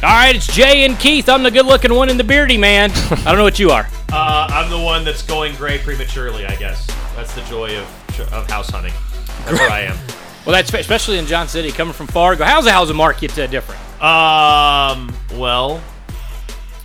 [0.00, 1.28] All right, it's Jay and Keith.
[1.28, 2.92] I'm the good-looking one and the beardy man.
[2.92, 3.88] I don't know what you are.
[4.10, 6.86] Uh, I'm the one that's going gray prematurely, I guess.
[7.14, 8.94] That's the joy of, of house hunting.
[9.44, 9.98] That's what I am.
[10.46, 12.42] Well, that's especially in John City, coming from Fargo.
[12.42, 13.78] How's the housing market uh, different?
[14.02, 15.82] Um, well,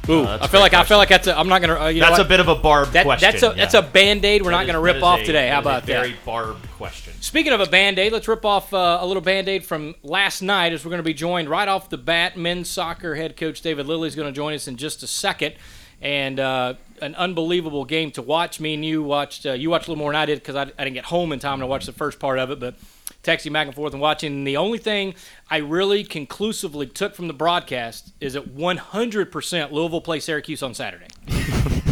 [0.10, 1.80] Ooh, that's I a feel great like I feel like that's a, I'm not gonna.
[1.80, 2.28] Uh, you know that's a what?
[2.30, 3.32] bit of a barbed That- question.
[3.32, 3.54] That's a yeah.
[3.54, 4.42] that's a band aid.
[4.44, 5.48] We're not That gonna is- rip that is off a- today.
[5.50, 5.94] How that is about a that?
[6.02, 7.14] Very barbed question.
[7.22, 10.42] Speaking of a band aid, let's rip off uh, a little band aid from last
[10.42, 12.36] night as we're going to be joined right off the bat.
[12.38, 15.56] Men's soccer head coach David Lilly is going to join us in just a second.
[16.02, 18.60] And uh, an unbelievable game to watch.
[18.60, 19.46] Me and you watched.
[19.46, 21.32] Uh, you watched a little more than I did because I, I didn't get home
[21.32, 22.60] in time to watch the first part of it.
[22.60, 22.76] But
[23.24, 24.44] texting back and forth and watching.
[24.44, 25.16] The only thing
[25.50, 31.08] I really conclusively took from the broadcast is that 100% Louisville play Syracuse on Saturday.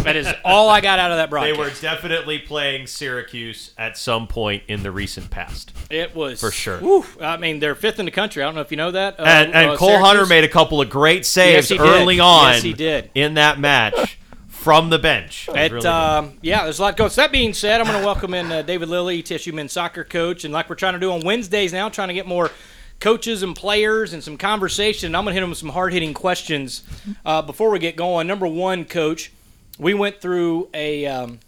[0.04, 1.56] that is all I got out of that broadcast.
[1.56, 5.74] They were definitely playing Syracuse at some point in the recent past.
[5.90, 6.80] It was For sure.
[6.80, 8.44] Whew, I mean, they're fifth in the country.
[8.44, 9.20] I don't know if you know that.
[9.20, 10.08] Uh, And, and uh, Cole Syracuse.
[10.08, 11.86] Hunter made a couple of great saves he did.
[11.86, 13.10] early on Yes, he did.
[13.16, 14.18] in that match
[14.62, 15.50] from the bench.
[15.50, 17.10] It really um, yeah, there's a lot going.
[17.10, 20.04] So that being said, I'm going to welcome in uh, David Lilly, TSU men's soccer
[20.04, 22.52] coach, and like we're trying to do on Wednesdays now, trying to get more
[23.00, 25.16] coaches and players and some conversation.
[25.16, 26.84] I'm going to hit them with some hard hitting questions
[27.26, 28.28] uh, before we get going.
[28.28, 29.32] Number one, coach,
[29.80, 31.08] we went through a.
[31.08, 31.40] Um,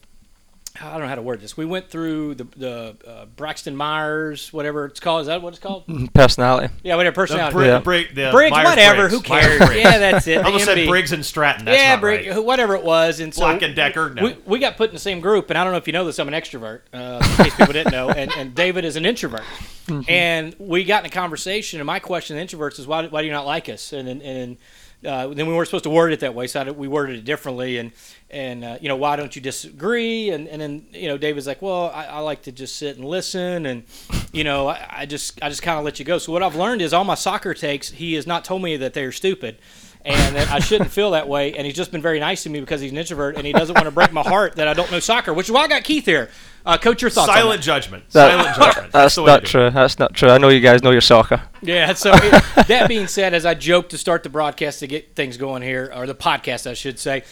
[0.82, 1.56] I don't know how to word this.
[1.56, 5.22] We went through the the uh, Braxton Myers, whatever it's called.
[5.22, 5.84] Is that what it's called?
[6.16, 6.74] personality.
[6.82, 7.54] Yeah, whatever the personality.
[7.54, 7.80] Brig- Yeah.
[7.80, 9.02] Brig- the Briggs, Myers whatever.
[9.02, 9.14] Briggs.
[9.14, 9.58] Who cares?
[9.60, 9.76] Briggs.
[9.84, 10.40] Yeah, that's it.
[10.40, 11.66] I almost The said Briggs and Stratton.
[11.66, 12.44] That's yeah, not Brig- right.
[12.44, 14.16] whatever it was, and so Black and Decker.
[14.16, 14.24] No.
[14.24, 16.06] we, we got put in the same group, and I don't know if you know
[16.06, 16.18] this.
[16.18, 19.44] I'm an extrovert, uh, in case people didn't know, and, and David is an introvert.
[20.08, 23.22] And we got in a conversation, and my question to the introverts is, why, why
[23.22, 23.94] do you not like us?
[23.94, 24.58] And and, and
[25.06, 27.78] uh, then we weren't supposed to word it that way, so we worded it differently.
[27.78, 27.92] And
[28.30, 30.30] and uh, you know, why don't you disagree?
[30.30, 33.06] And and then you know, David's like, well, I, I like to just sit and
[33.06, 33.84] listen, and
[34.32, 36.18] you know, I, I just I just kind of let you go.
[36.18, 38.94] So what I've learned is all my soccer takes, he has not told me that
[38.94, 39.58] they're stupid
[40.06, 41.54] and that I shouldn't feel that way.
[41.54, 43.74] And he's just been very nice to me because he's an introvert and he doesn't
[43.74, 45.84] want to break my heart that I don't know soccer, which is why I got
[45.84, 46.30] Keith here.
[46.66, 47.30] Uh, Coach, your thoughts?
[47.30, 47.66] on Silent that?
[47.66, 48.10] judgment.
[48.12, 48.92] That- Silent judgment.
[48.94, 49.70] That's the way to not true.
[49.70, 50.30] That's not true.
[50.30, 51.42] I know you guys know your soccer.
[51.62, 51.94] Yeah.
[51.94, 55.38] So it, that being said, as I joked to start the broadcast to get things
[55.38, 57.24] going here, or the podcast, I should say.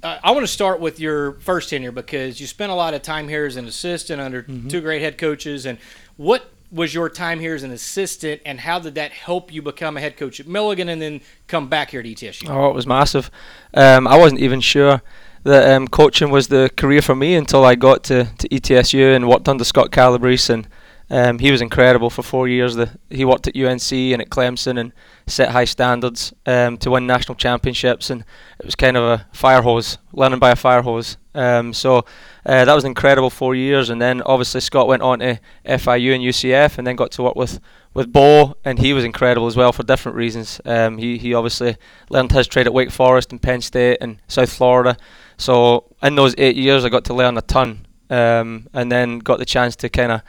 [0.00, 3.02] Uh, I want to start with your first tenure because you spent a lot of
[3.02, 5.66] time here as an assistant under two great head coaches.
[5.66, 5.76] And
[6.16, 9.96] what was your time here as an assistant, and how did that help you become
[9.96, 12.48] a head coach at Milligan and then come back here to ETSU?
[12.48, 13.30] Oh, it was massive.
[13.74, 15.02] Um, I wasn't even sure
[15.44, 19.28] that um, coaching was the career for me until I got to, to ETSU and
[19.28, 20.68] worked under Scott Calabrese and
[21.10, 22.74] um, he was incredible for four years.
[22.74, 24.92] The, he worked at UNC and at Clemson and
[25.28, 28.22] set high standards um, to win national championships and
[28.58, 31.16] it was kind of a fire hose, learning by a fire hose.
[31.34, 31.98] Um, so
[32.44, 36.14] uh, that was an incredible four years and then obviously Scott went on to FIU
[36.14, 37.60] and UCF and then got to work with
[37.94, 40.60] with Bo, and he was incredible as well for different reasons.
[40.64, 41.76] Um, he he obviously
[42.10, 44.96] learned his trade at Wake Forest and Penn State and South Florida.
[45.36, 49.40] So in those eight years, I got to learn a ton, um, and then got
[49.40, 50.22] the chance to kind of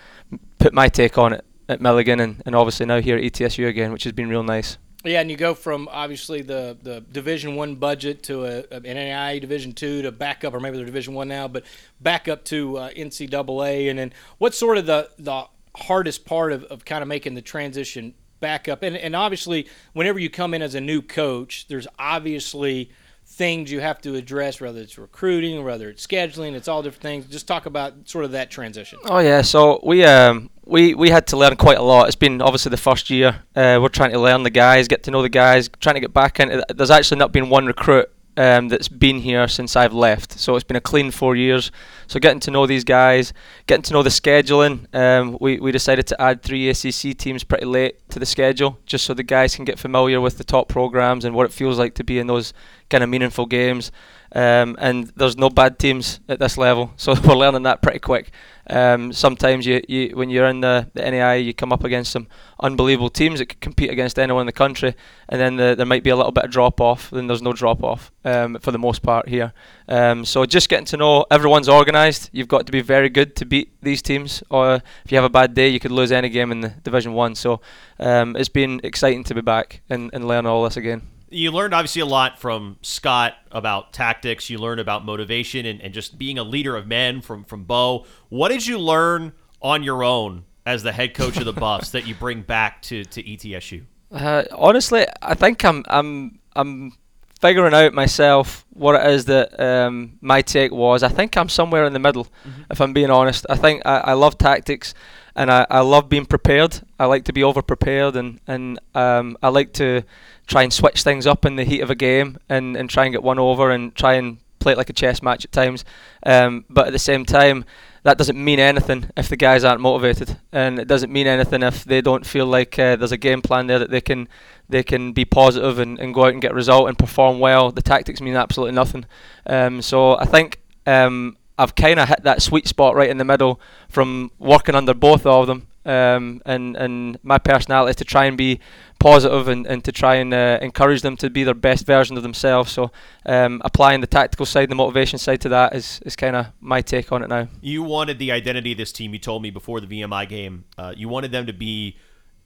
[0.58, 3.92] put my take on it at Milligan, and, and obviously now here at ETSU again,
[3.92, 4.78] which has been real nice.
[5.06, 9.40] Yeah, and you go from obviously the, the Division One budget to a, an NAIA
[9.40, 11.64] Division Two to back up, or maybe they're Division One now, but
[12.02, 13.90] back up to uh, NCAA.
[13.90, 15.46] And then what's sort of the the
[15.76, 18.84] hardest part of, of kind of making the transition back up?
[18.84, 22.92] And and obviously, whenever you come in as a new coach, there's obviously
[23.30, 27.26] things you have to address, whether it's recruiting, whether it's scheduling, it's all different things.
[27.28, 29.00] Just talk about sort of that transition.
[29.06, 32.08] Oh yeah, so we um we we had to learn quite a lot.
[32.08, 33.44] It's been obviously the first year.
[33.56, 36.14] Uh, we're trying to learn the guys, get to know the guys, trying to get
[36.14, 36.66] back into.
[36.74, 40.64] There's actually not been one recruit um, that's been here since I've left, so it's
[40.64, 41.72] been a clean four years.
[42.08, 43.34] So getting to know these guys,
[43.68, 44.94] getting to know the scheduling.
[44.96, 49.06] Um, we we decided to add three ACC teams pretty late to the schedule, just
[49.06, 51.94] so the guys can get familiar with the top programs and what it feels like
[51.96, 52.54] to be in those
[52.90, 53.92] kind of meaningful games.
[54.32, 58.32] Um, and there's no bad teams at this level, so we're learning that pretty quick.
[58.70, 62.28] Um, sometimes you, you when you're in the, the NAI, you come up against some
[62.60, 64.94] unbelievable teams that could compete against anyone in the country,
[65.28, 67.10] and then the, there might be a little bit of drop off.
[67.10, 69.54] Then there's no drop off um, for the most part here.
[69.88, 72.30] Um, so just getting to know everyone's organised.
[72.32, 75.30] You've got to be very good to beat these teams, or if you have a
[75.30, 77.34] bad day, you could lose any game in the Division One.
[77.34, 77.62] So
[78.00, 81.19] um, it's been exciting to be back and, and learn all this again.
[81.32, 84.50] You learned obviously a lot from Scott about tactics.
[84.50, 88.06] You learned about motivation and, and just being a leader of men from from Bo.
[88.30, 92.08] What did you learn on your own as the head coach of the Buffs that
[92.08, 93.84] you bring back to, to ETSU?
[94.12, 96.94] Uh, honestly, I think I'm I'm I'm
[97.40, 101.04] figuring out myself what it is that um, my take was.
[101.04, 102.28] I think I'm somewhere in the middle,
[102.70, 103.46] if I'm being honest.
[103.50, 104.94] I think I, I love tactics,
[105.40, 106.82] and I, I love being prepared.
[107.00, 110.04] I like to be over prepared, and and um, I like to
[110.48, 113.14] try and switch things up in the heat of a game, and, and try and
[113.14, 115.86] get one over, and try and play it like a chess match at times.
[116.26, 117.64] Um, but at the same time,
[118.04, 121.86] that doesn't mean anything if the guys aren't motivated, and it doesn't mean anything if
[121.86, 124.28] they don't feel like uh, there's a game plan there that they can
[124.68, 127.72] they can be positive and, and go out and get a result and perform well.
[127.72, 129.06] The tactics mean absolutely nothing.
[129.46, 133.26] Um, so I think um, I've kind of hit that sweet spot right in the
[133.26, 133.60] middle
[133.90, 135.68] from working under both of them.
[135.86, 138.60] Um, and and my personality is to try and be
[139.00, 142.24] positive and, and to try and uh, encourage them to be their best version of
[142.24, 142.72] themselves.
[142.72, 142.92] So
[143.26, 146.82] um, applying the tactical side, the motivation side to that is, is kind of my
[146.82, 147.48] take on it now.
[147.62, 149.14] You wanted the identity of this team.
[149.14, 150.66] You told me before the VMI game.
[150.78, 151.98] Uh, you wanted them to be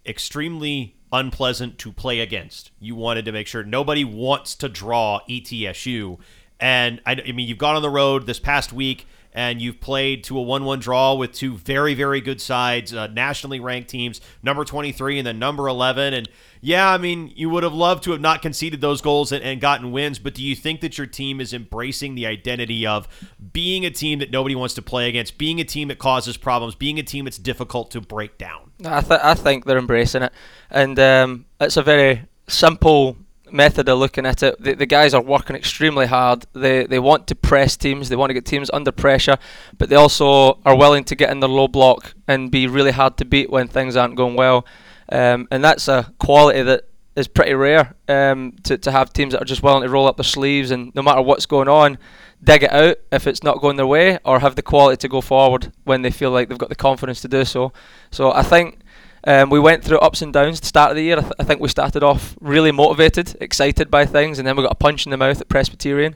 [0.05, 2.71] extremely unpleasant to play against.
[2.79, 6.17] You wanted to make sure nobody wants to draw ETSU.
[6.59, 10.23] And I, I mean, you've gone on the road this past week and you've played
[10.25, 14.21] to a 1 1 draw with two very, very good sides, uh, nationally ranked teams,
[14.43, 16.13] number 23 and then number 11.
[16.13, 16.29] And
[16.61, 19.59] yeah, I mean, you would have loved to have not conceded those goals and, and
[19.59, 23.07] gotten wins, but do you think that your team is embracing the identity of
[23.51, 26.75] being a team that nobody wants to play against, being a team that causes problems,
[26.75, 28.71] being a team that's difficult to break down?
[28.85, 30.33] I, th- I think they're embracing it,
[30.69, 33.17] and um, it's a very simple
[33.53, 34.61] method of looking at it.
[34.61, 36.45] The, the guys are working extremely hard.
[36.53, 38.09] They they want to press teams.
[38.09, 39.37] They want to get teams under pressure,
[39.77, 43.17] but they also are willing to get in their low block and be really hard
[43.17, 44.65] to beat when things aren't going well.
[45.09, 46.85] Um, and that's a quality that
[47.15, 50.17] is pretty rare um, to, to have teams that are just willing to roll up
[50.17, 51.97] their sleeves and no matter what's going on,
[52.43, 55.21] dig it out if it's not going their way, or have the quality to go
[55.21, 57.71] forward when they feel like they've got the confidence to do so.
[58.11, 58.79] So I think
[59.25, 61.17] um, we went through ups and downs at the start of the year.
[61.17, 64.63] I, th- I think we started off really motivated, excited by things, and then we
[64.63, 66.15] got a punch in the mouth at Presbyterian.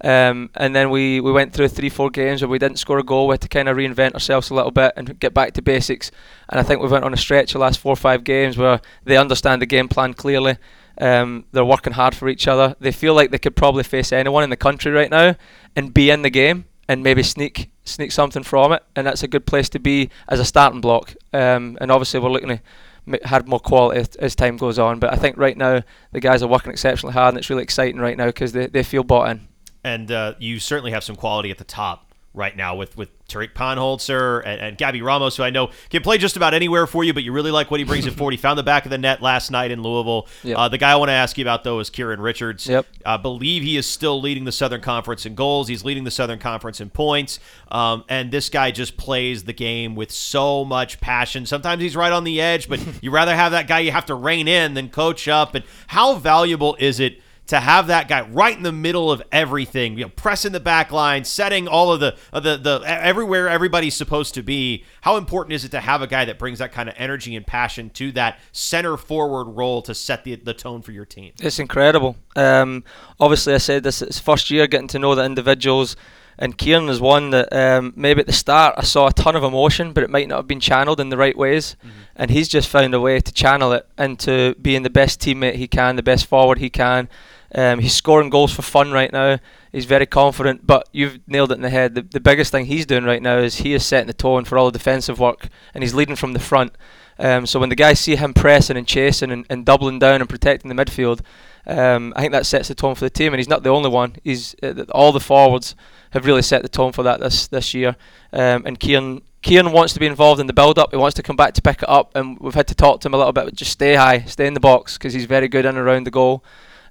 [0.00, 3.02] Um, and then we, we went through three, four games where we didn't score a
[3.02, 3.28] goal.
[3.28, 6.10] We had to kind of reinvent ourselves a little bit and get back to basics.
[6.48, 8.80] And I think we went on a stretch the last four or five games where
[9.04, 10.56] they understand the game plan clearly.
[11.00, 12.76] Um, they're working hard for each other.
[12.80, 15.36] They feel like they could probably face anyone in the country right now
[15.76, 18.82] and be in the game and maybe sneak sneak something from it.
[18.96, 21.14] And that's a good place to be as a starting block.
[21.32, 24.98] Um, and obviously we're looking to have more quality as, as time goes on.
[24.98, 25.82] But I think right now
[26.12, 28.82] the guys are working exceptionally hard and it's really exciting right now because they, they
[28.82, 29.48] feel bought in.
[29.84, 32.07] And uh, you certainly have some quality at the top
[32.38, 36.16] right now with with Tariq Ponholzer and, and Gabby Ramos, who I know can play
[36.16, 38.36] just about anywhere for you, but you really like what he brings at 40.
[38.38, 40.26] Found the back of the net last night in Louisville.
[40.42, 40.56] Yep.
[40.56, 42.66] Uh, the guy I want to ask you about, though, is Kieran Richards.
[42.66, 42.86] Yep.
[43.04, 45.68] I believe he is still leading the Southern Conference in goals.
[45.68, 47.38] He's leading the Southern Conference in points.
[47.70, 51.44] Um, and this guy just plays the game with so much passion.
[51.44, 54.14] Sometimes he's right on the edge, but you rather have that guy you have to
[54.14, 55.54] rein in than coach up.
[55.54, 57.20] And how valuable is it?
[57.48, 60.92] To have that guy right in the middle of everything, you know, pressing the back
[60.92, 64.84] line, setting all of the of the the everywhere everybody's supposed to be.
[65.00, 67.46] How important is it to have a guy that brings that kind of energy and
[67.46, 71.32] passion to that center forward role to set the the tone for your team?
[71.40, 72.16] It's incredible.
[72.36, 72.84] Um,
[73.18, 75.96] obviously, I said this it's first year getting to know the individuals,
[76.38, 79.42] and Kieran is one that um, maybe at the start I saw a ton of
[79.42, 81.76] emotion, but it might not have been channeled in the right ways,
[82.14, 85.66] and he's just found a way to channel it into being the best teammate he
[85.66, 87.08] can, the best forward he can.
[87.54, 89.38] Um, he's scoring goals for fun right now.
[89.72, 91.94] He's very confident, but you've nailed it in the head.
[91.94, 94.58] The, the biggest thing he's doing right now is he is setting the tone for
[94.58, 96.72] all the defensive work, and he's leading from the front.
[97.18, 100.28] Um, so when the guys see him pressing and chasing and, and doubling down and
[100.28, 101.20] protecting the midfield,
[101.66, 103.32] um, I think that sets the tone for the team.
[103.32, 104.16] And he's not the only one.
[104.24, 105.74] He's uh, all the forwards
[106.12, 107.96] have really set the tone for that this this year.
[108.32, 110.90] Um, and Kieran Kieran wants to be involved in the build up.
[110.90, 113.08] He wants to come back to pick it up, and we've had to talk to
[113.08, 113.44] him a little bit.
[113.44, 116.04] But just stay high, stay in the box because he's very good in and around
[116.04, 116.44] the goal.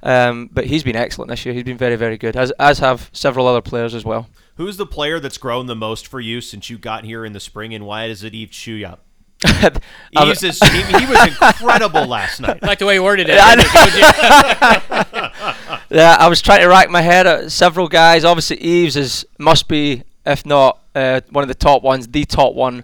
[0.03, 1.53] Um, but he's been excellent this year.
[1.53, 4.27] He's been very, very good, as as have several other players as well.
[4.55, 7.39] Who's the player that's grown the most for you since you got here in the
[7.39, 8.99] spring, and why is it Eve Chuyup?
[10.15, 12.59] Um, Eves is, he, he was incredible last night.
[12.63, 13.37] I like the way you worded it.
[13.39, 13.55] I
[15.89, 18.25] Yeah, I was trying to rack my head at several guys.
[18.25, 22.55] Obviously, Eves is must be, if not uh, one of the top ones, the top
[22.55, 22.83] one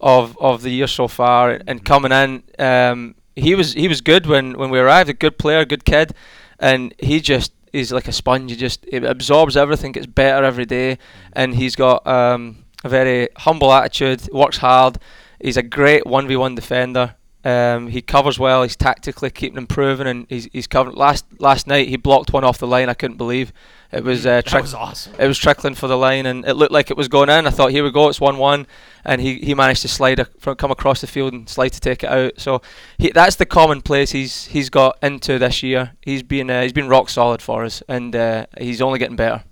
[0.00, 1.60] of of the year so far.
[1.66, 5.10] And coming in, um, he was he was good when when we arrived.
[5.10, 6.14] A good player, good kid,
[6.60, 8.50] and he just is like a sponge.
[8.50, 10.98] He just absorbs everything, gets better every day,
[11.32, 14.28] and he's got um, a very humble attitude.
[14.32, 14.98] Works hard.
[15.40, 17.16] He's a great one v one defender.
[17.42, 18.62] Um, he covers well.
[18.62, 20.94] He's tactically keeping improving, and he's he's covered.
[20.94, 22.90] Last last night he blocked one off the line.
[22.90, 23.50] I couldn't believe
[23.92, 24.26] it was.
[24.26, 25.14] Uh, That trick- was awesome.
[25.18, 27.46] It was trickling for the line, and it looked like it was going in.
[27.46, 28.66] I thought, here we go, it's one-one,
[29.06, 31.80] and he, he managed to slide a, from, come across the field and slide to
[31.80, 32.34] take it out.
[32.38, 32.60] So
[32.98, 35.92] he, that's the common place he's he's got into this year.
[36.02, 39.44] He's been uh, he's been rock solid for us, and uh, he's only getting better.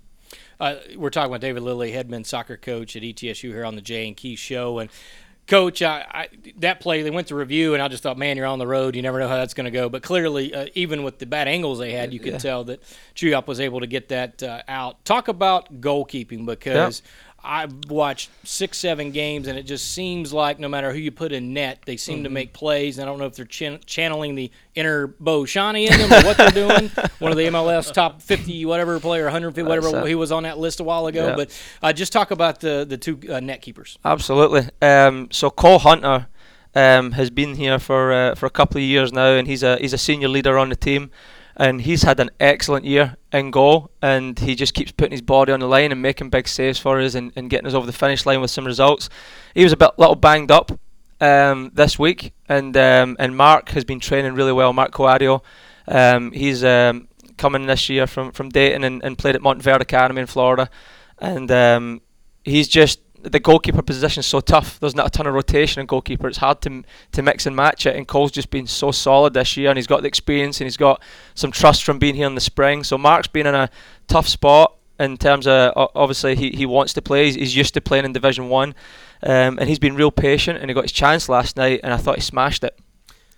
[0.59, 3.81] Uh, we're talking about David Lilly, head men's soccer coach at ETSU here on the
[3.81, 4.77] Jay and Keith Show.
[4.79, 4.89] And
[5.49, 6.27] coach, I, I,
[6.59, 8.95] that play they went to review, and I just thought, man, you're on the road.
[8.95, 9.89] You never know how that's going to go.
[9.89, 12.81] But clearly, uh, even with the bad angles they had, you could tell that
[13.15, 15.03] Chuyop was able to get that uh, out.
[15.03, 17.01] Talk about goalkeeping because.
[17.43, 21.31] I've watched six, seven games, and it just seems like no matter who you put
[21.31, 22.23] in net, they seem Mm-hmm.
[22.25, 22.97] to make plays.
[22.97, 26.25] And I don't know if they're chan- channeling the inner Bo Oshoniyi in them or
[26.25, 26.89] what they're doing.
[27.19, 30.79] One of the MLS top 50 whatever player, 150 whatever he was on that list
[30.79, 31.27] a while ago.
[31.29, 31.35] Yeah.
[31.35, 33.97] But uh, just talk about the the two uh, net keepers.
[34.05, 34.69] Absolutely.
[34.81, 36.27] Um, so Cole Hunter
[36.75, 39.77] um, has been here for uh, for a couple of years now, and he's a
[39.77, 41.09] he's a senior leader on the team,
[41.59, 45.51] and he's had an excellent year in goal, and he just keeps putting his body
[45.51, 47.91] on the line and making big saves for us and, and getting us over the
[47.91, 49.09] finish line with some results.
[49.53, 50.71] He was a bit little banged up
[51.19, 54.71] um, this week, and um, and Mark has been training really well.
[54.71, 55.41] Mark Coadio,
[55.85, 60.21] um, he's um, coming this year from from Dayton and, and played at Montverde Academy
[60.21, 60.69] in Florida,
[61.17, 62.01] and um,
[62.45, 64.79] he's just the goalkeeper position is so tough.
[64.79, 66.27] There's not a ton of rotation in goalkeeper.
[66.27, 67.95] It's hard to to mix and match it.
[67.95, 70.77] And Cole's just been so solid this year, and he's got the experience and he's
[70.77, 71.01] got
[71.35, 72.83] some trust from being here in the spring.
[72.83, 73.69] So Mark's been in a
[74.07, 77.25] tough spot in terms of obviously he, he wants to play.
[77.25, 78.75] He's, he's used to playing in Division One,
[79.23, 80.59] um, and he's been real patient.
[80.59, 82.77] And he got his chance last night, and I thought he smashed it.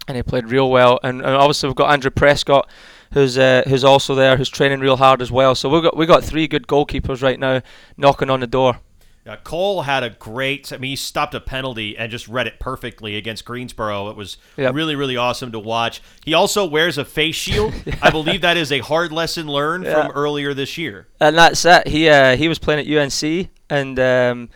[0.07, 1.00] And he played real well.
[1.03, 2.69] And, and obviously we've got Andrew Prescott,
[3.13, 5.55] who's uh, who's also there, who's training real hard as well.
[5.55, 7.61] So we've got we got three good goalkeepers right now
[7.97, 8.79] knocking on the door.
[9.25, 10.73] Yeah, Cole had a great.
[10.73, 14.09] I mean, he stopped a penalty and just read it perfectly against Greensboro.
[14.09, 14.73] It was Yep.
[14.73, 16.01] really, really awesome to watch.
[16.25, 17.71] He also wears a face shield.
[18.01, 20.07] I believe that is a hard lesson learned Yeah.
[20.07, 21.07] from earlier this year.
[21.19, 21.87] and that's it.
[21.87, 24.49] He uh, he was playing at UNC, and um,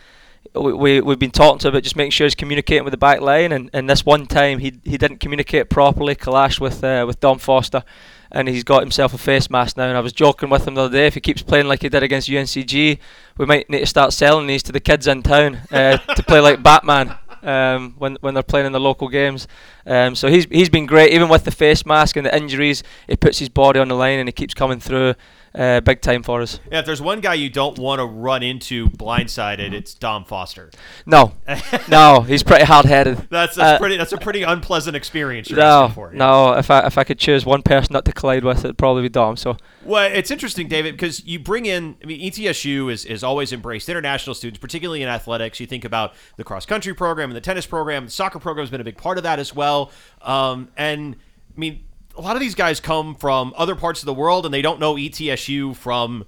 [0.54, 2.96] we, we we've been talking to him about just making sure he's communicating with the
[2.98, 3.52] back line.
[3.52, 7.38] And, and this one time he he didn't communicate properly, clashed with uh, with Dom
[7.38, 7.84] Foster,
[8.30, 9.88] and he's got himself a face mask now.
[9.88, 11.06] And I was joking with him the other day.
[11.06, 12.98] If he keeps playing like he did against UNCG,
[13.38, 16.40] we might need to start selling these to the kids in town uh, to play
[16.40, 17.16] like Batman.
[17.42, 19.46] Um, when when they're playing in the local games,
[19.86, 22.82] um, so he's he's been great even with the face mask and the injuries.
[23.06, 25.14] He puts his body on the line and he keeps coming through,
[25.56, 26.60] uh, big time for us.
[26.70, 30.70] Yeah, if there's one guy you don't want to run into blindsided, it's Dom Foster.
[31.06, 31.32] No,
[31.88, 33.16] no, he's pretty hard headed.
[33.30, 33.96] That's, that's Uh, pretty.
[33.96, 35.48] That's a pretty unpleasant experience.
[35.50, 36.12] You're No, asking for.
[36.12, 36.18] yeah.
[36.18, 36.52] no.
[36.54, 39.08] If I if I could choose one person not to collide with, it'd probably be
[39.08, 39.36] Dom.
[39.36, 41.96] So Well, it's interesting, David, because you bring in.
[42.02, 45.58] I mean, ETSU is, is always embraced international students, particularly in athletics.
[45.60, 48.04] You think about the cross country program and the tennis program.
[48.06, 49.90] The soccer program has been a big part of that as well.
[50.22, 51.16] Um, and
[51.56, 51.84] I mean,
[52.16, 54.80] a lot of these guys come from other parts of the world, and they don't
[54.80, 56.24] know ETSU from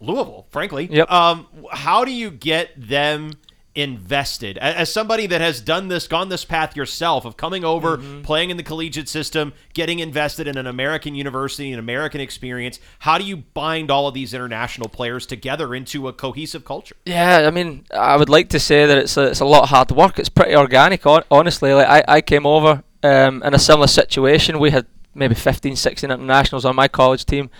[0.00, 0.88] Louisville, frankly.
[0.90, 1.10] Yep.
[1.10, 3.32] Um, how do you get them
[3.74, 4.56] invested?
[4.58, 8.56] As somebody that has done this, gone this path yourself of coming over, playing in
[8.56, 13.36] the collegiate system, getting invested in an American university, an American experience, how do you
[13.36, 16.96] bind all of these international players together into a cohesive culture?
[17.04, 19.68] yeah, I mean, I would like to say that it's a, it's a lot of
[19.68, 20.18] hard work.
[20.18, 21.74] It's pretty organic, honestly.
[21.74, 24.58] Like I, I came over um, in a similar situation.
[24.58, 27.50] We had maybe 15, 16 internationals on my college team,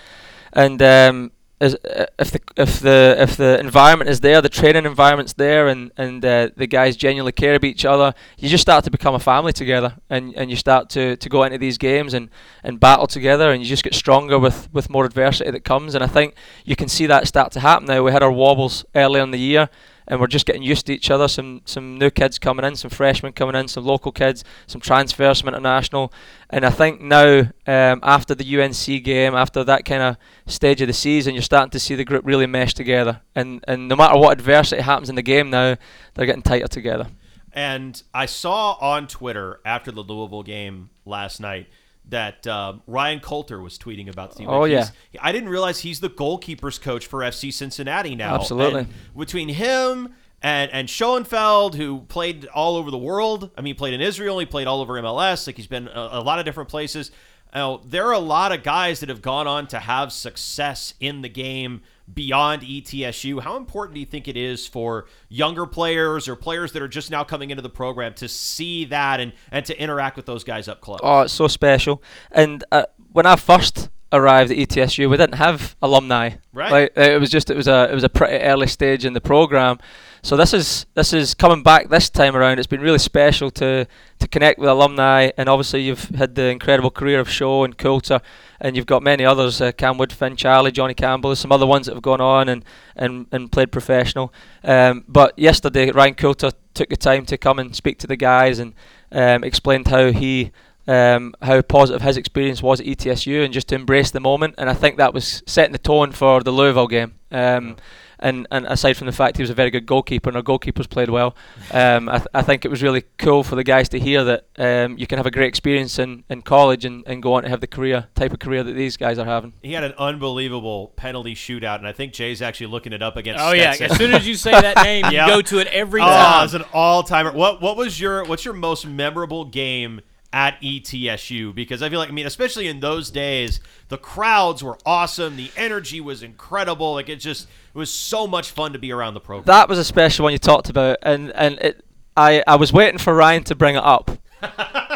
[0.52, 4.84] and um, is, uh, if the if the if the environment is there, the training
[4.84, 8.84] environment's there, and and uh, the guys genuinely care about each other, you just start
[8.84, 12.12] to become a family together, and, and you start to, to go into these games
[12.12, 12.28] and,
[12.62, 15.94] and battle together, and you just get stronger with, with more adversity that comes.
[15.94, 16.34] And I think
[16.64, 18.02] you can see that start to happen now.
[18.02, 19.70] We had our wobbles earlier in the year,
[20.08, 21.28] and we're just getting used to each other.
[21.28, 25.38] Some some new kids coming in, some freshmen coming in, some local kids, some transfers,
[25.38, 26.12] some international.
[26.50, 30.86] And I think now, um, after the UNC game, after that kind of stage of
[30.86, 33.20] the season, you're starting to see the group really mesh together.
[33.34, 35.76] And and no matter what adversity happens in the game now,
[36.14, 37.08] they're getting tighter together.
[37.52, 41.68] And I saw on Twitter after the Louisville game last night
[42.08, 44.48] that uh, Ryan Coulter was tweeting about the team.
[44.48, 44.88] Oh, Like, yeah.
[45.20, 48.34] I didn't realize he's the goalkeepers coach for FC Cincinnati now.
[48.34, 48.80] Absolutely.
[48.82, 53.50] And between him and and Schoenfeld, who played all over the world.
[53.56, 54.38] I mean, he played in Israel.
[54.38, 55.46] He played all over MLS.
[55.46, 57.10] Like he's been a, a lot of different places.
[57.52, 61.22] Uh, there are a lot of guys that have gone on to have success in
[61.22, 61.80] the game
[62.12, 63.40] beyond ETSU.
[63.40, 67.10] How important do you think it is for younger players or players that are just
[67.10, 70.68] now coming into the program to see that and, and to interact with those guys
[70.68, 71.00] up close?
[71.02, 72.02] Oh, it's so special.
[72.30, 76.30] And uh, when I first arrived at ETSU, we didn't have alumni.
[76.52, 76.70] Right.
[76.70, 79.20] Like it was just it was a it was a pretty early stage in the
[79.20, 79.78] program.
[80.26, 82.58] So this is this is coming back this time around.
[82.58, 83.86] It's been really special to
[84.18, 88.20] to connect with alumni, and obviously you've had the incredible career of Shaw and Coulter,
[88.58, 91.36] and you've got many others: uh, Cam Woodfin, Charlie, Johnny Campbell.
[91.36, 92.64] Some other ones that have gone on and
[92.96, 94.34] and, and played professional.
[94.64, 98.58] Um, but yesterday, Ryan Coulter took the time to come and speak to the guys
[98.58, 98.74] and
[99.12, 100.50] um, explained how he
[100.88, 104.56] um, how positive his experience was at ETSU and just to embrace the moment.
[104.58, 107.14] And I think that was setting the tone for the Louisville game.
[107.30, 107.76] Um,
[108.18, 110.88] and, and aside from the fact he was a very good goalkeeper and our goalkeepers
[110.88, 111.36] played well,
[111.72, 114.46] um, I, th- I think it was really cool for the guys to hear that
[114.58, 117.48] um, you can have a great experience in, in college and, and go on to
[117.48, 119.52] have the career type of career that these guys are having.
[119.62, 123.42] He had an unbelievable penalty shootout, and I think Jay's actually looking it up against.
[123.44, 125.26] Oh yeah, as soon as you say that name, you Yeah.
[125.28, 126.44] go to it every Oh, time.
[126.44, 127.32] it's an all-timer.
[127.32, 130.00] What what was your what's your most memorable game
[130.32, 131.54] at ETSU?
[131.54, 135.50] Because I feel like I mean, especially in those days, the crowds were awesome, the
[135.56, 136.94] energy was incredible.
[136.94, 139.46] Like it just it was so much fun to be around the program.
[139.46, 141.84] That was a special one you talked about, and and it,
[142.16, 144.10] I I was waiting for Ryan to bring it up.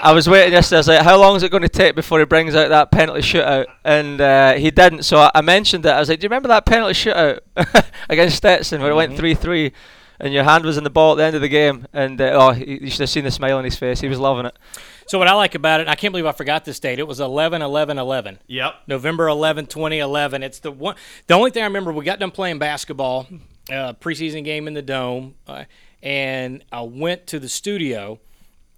[0.02, 0.76] I was waiting yesterday.
[0.76, 2.90] I was like, "How long is it going to take before he brings out that
[2.90, 5.04] penalty shootout?" And uh, he didn't.
[5.04, 5.90] So I, I mentioned it.
[5.90, 7.40] I was like, "Do you remember that penalty shootout
[8.08, 9.72] against Stetson where it went three-three,
[10.18, 12.30] and your hand was in the ball at the end of the game?" And uh,
[12.34, 14.00] oh, you you should have seen the smile on his face.
[14.00, 14.56] He was loving it.
[15.10, 17.00] So what I like about it, I can't believe I forgot this date.
[17.00, 18.38] It was 11 11 11.
[18.46, 18.74] Yep.
[18.86, 20.44] November 11, 2011.
[20.44, 20.94] It's the one.
[21.26, 23.26] The only thing I remember, we got done playing basketball,
[23.68, 25.64] uh, preseason game in the dome, uh,
[26.00, 28.20] and I went to the studio,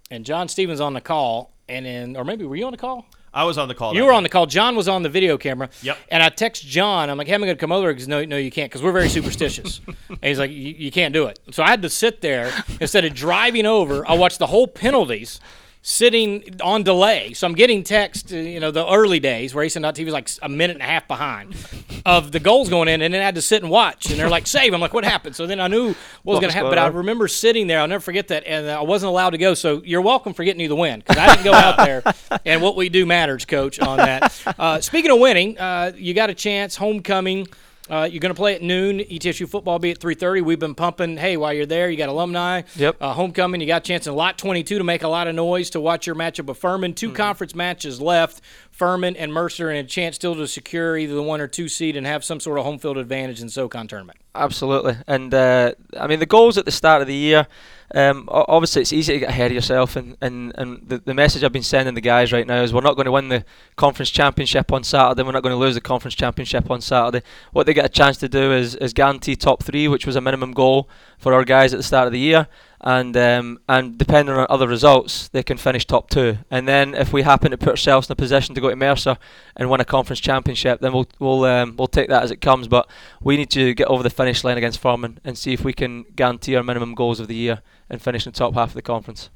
[0.09, 3.05] and John Stevens on the call, and then, or maybe were you on the call?
[3.31, 3.93] I was on the call.
[3.93, 4.17] You were night.
[4.17, 4.47] on the call.
[4.47, 5.69] John was on the video camera.
[5.83, 5.99] Yep.
[6.09, 7.11] And I text John.
[7.11, 8.91] I'm like, hey, I'm going to come over because no, no, you can't because we're
[8.91, 9.81] very superstitious.
[10.09, 11.37] and he's like, you, you can't do it.
[11.51, 14.07] So I had to sit there instead of driving over.
[14.07, 15.39] I watched the whole penalties
[15.85, 17.33] sitting on delay.
[17.33, 20.47] So I'm getting text, uh, you know, the early days where ASN.TV was like a
[20.47, 21.55] minute and a half behind
[22.05, 24.09] of the goals going in, and then I had to sit and watch.
[24.09, 24.73] And they're like, save.
[24.73, 25.35] I'm like, what happened?
[25.35, 26.71] So then I knew what was going to happen.
[26.71, 27.81] But I remember sitting there.
[27.81, 28.45] I'll never forget that.
[28.47, 29.53] And I wasn't allowed to go.
[29.53, 32.01] So you're welcome for getting you the win because I didn't go out there.
[32.45, 34.33] And what we do matters, coach, on that.
[34.57, 36.75] Uh, speaking of winning, uh, you got a chance.
[36.75, 37.47] Homecoming.
[37.89, 38.99] Uh, you're going to play at noon.
[38.99, 40.41] ETSU football will be at 3:30.
[40.41, 41.17] We've been pumping.
[41.17, 42.61] Hey, while you're there, you got alumni.
[42.75, 42.97] Yep.
[43.01, 43.59] Uh, homecoming.
[43.59, 46.07] You got a chance in lot 22 to make a lot of noise to watch
[46.07, 46.93] your matchup of Furman.
[46.93, 48.41] 2 conference matches left.
[48.73, 51.95] Furman and Mercer, and a chance still to secure either the one or two seed
[51.95, 54.17] and have some sort of home field advantage in SoCon tournament.
[54.33, 57.47] Absolutely, and uh, I mean the goals at the start of the year.
[57.95, 61.43] Um, obviously, it's easy to get ahead of yourself, and, and, and the, the message
[61.43, 64.09] I've been sending the guys right now is we're not going to win the conference
[64.09, 65.21] championship on Saturday.
[65.21, 67.23] We're not going to lose the conference championship on Saturday.
[67.51, 70.21] What they get a chance to do is, is guarantee top three, which was a
[70.21, 72.47] minimum goal for our guys at the start of the year,
[72.83, 76.37] and um, and depending on other results, they can finish top two.
[76.51, 79.17] And then if we happen to put ourselves in a position to go to Mercer
[79.55, 82.67] and win a conference championship, then we'll we'll um, we'll take that as it comes.
[82.67, 82.89] But
[83.21, 86.03] we need to get over the finish line against Furman and see if we can
[86.15, 88.81] guarantee our minimum goals of the year and finish in the top half of the
[88.81, 89.29] conference.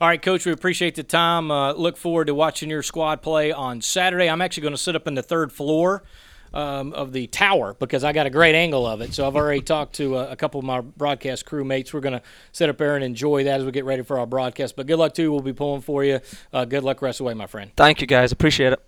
[0.00, 1.52] All right, Coach, we appreciate the time.
[1.52, 4.28] Uh, look forward to watching your squad play on Saturday.
[4.28, 6.02] I'm actually going to sit up in the third floor
[6.52, 9.14] um, of the tower because I got a great angle of it.
[9.14, 11.92] So I've already talked to uh, a couple of my broadcast crew mates.
[11.92, 14.26] We're going to sit up there and enjoy that as we get ready for our
[14.26, 14.76] broadcast.
[14.76, 15.30] But good luck, too.
[15.30, 16.20] We'll be pulling for you.
[16.52, 17.70] Uh, good luck rest of the way, my friend.
[17.76, 18.87] Thank you guys, appreciate it.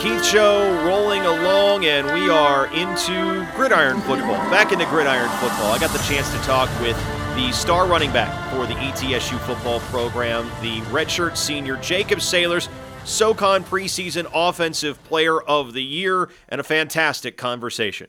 [0.00, 4.36] Keith Show rolling along, and we are into gridiron football.
[4.48, 5.72] Back into gridiron football.
[5.72, 6.96] I got the chance to talk with
[7.34, 12.68] the star running back for the ETSU football program, the redshirt senior Jacob Saylors,
[13.04, 18.06] SoCon preseason offensive player of the year, and a fantastic conversation.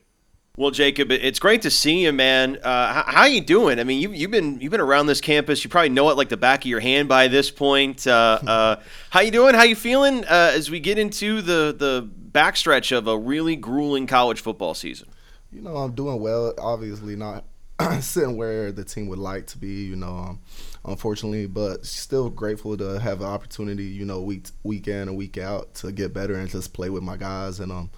[0.57, 2.57] Well, Jacob, it's great to see you, man.
[2.57, 3.79] Uh, how, how you doing?
[3.79, 5.63] I mean, you, you've been you've been around this campus.
[5.63, 8.05] You probably know it like the back of your hand by this point.
[8.05, 8.75] Uh, uh,
[9.09, 9.55] how you doing?
[9.55, 14.05] How you feeling uh, as we get into the the backstretch of a really grueling
[14.05, 15.07] college football season?
[15.51, 16.53] You know, I'm doing well.
[16.57, 17.45] Obviously, not
[18.01, 19.85] sitting where the team would like to be.
[19.85, 20.39] You know, um,
[20.83, 23.85] unfortunately, but still grateful to have an opportunity.
[23.85, 27.03] You know, week week in and week out to get better and just play with
[27.03, 27.59] my guys.
[27.59, 27.89] And um,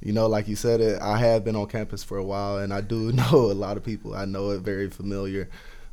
[0.00, 2.72] you know, like you said, it, I have been on campus for a while, and
[2.72, 4.14] I do know a lot of people.
[4.14, 5.48] I know it very familiar,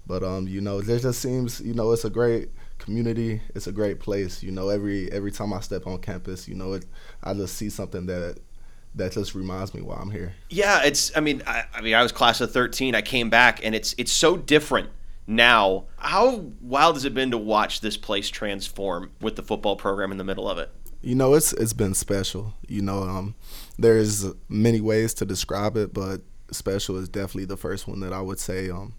[0.06, 3.42] but um, you know, there just seems, you know, it's a great community.
[3.56, 4.44] It's a great place.
[4.44, 6.86] You know, every every time I step on campus, you know, it,
[7.24, 8.40] I just see something that
[8.96, 10.34] that just reminds me why I'm here.
[10.50, 11.16] Yeah, it's.
[11.16, 12.96] I mean, I, I mean, I was class of thirteen.
[12.96, 14.90] I came back, and it's it's so different
[15.26, 15.86] now.
[15.98, 20.18] How wild has it been to watch this place transform with the football program in
[20.18, 20.70] the middle of it?
[21.02, 22.54] You know, it's it's been special.
[22.68, 23.36] You know, um,
[23.78, 28.22] there's many ways to describe it, but special is definitely the first one that I
[28.22, 28.70] would say.
[28.70, 28.94] Um,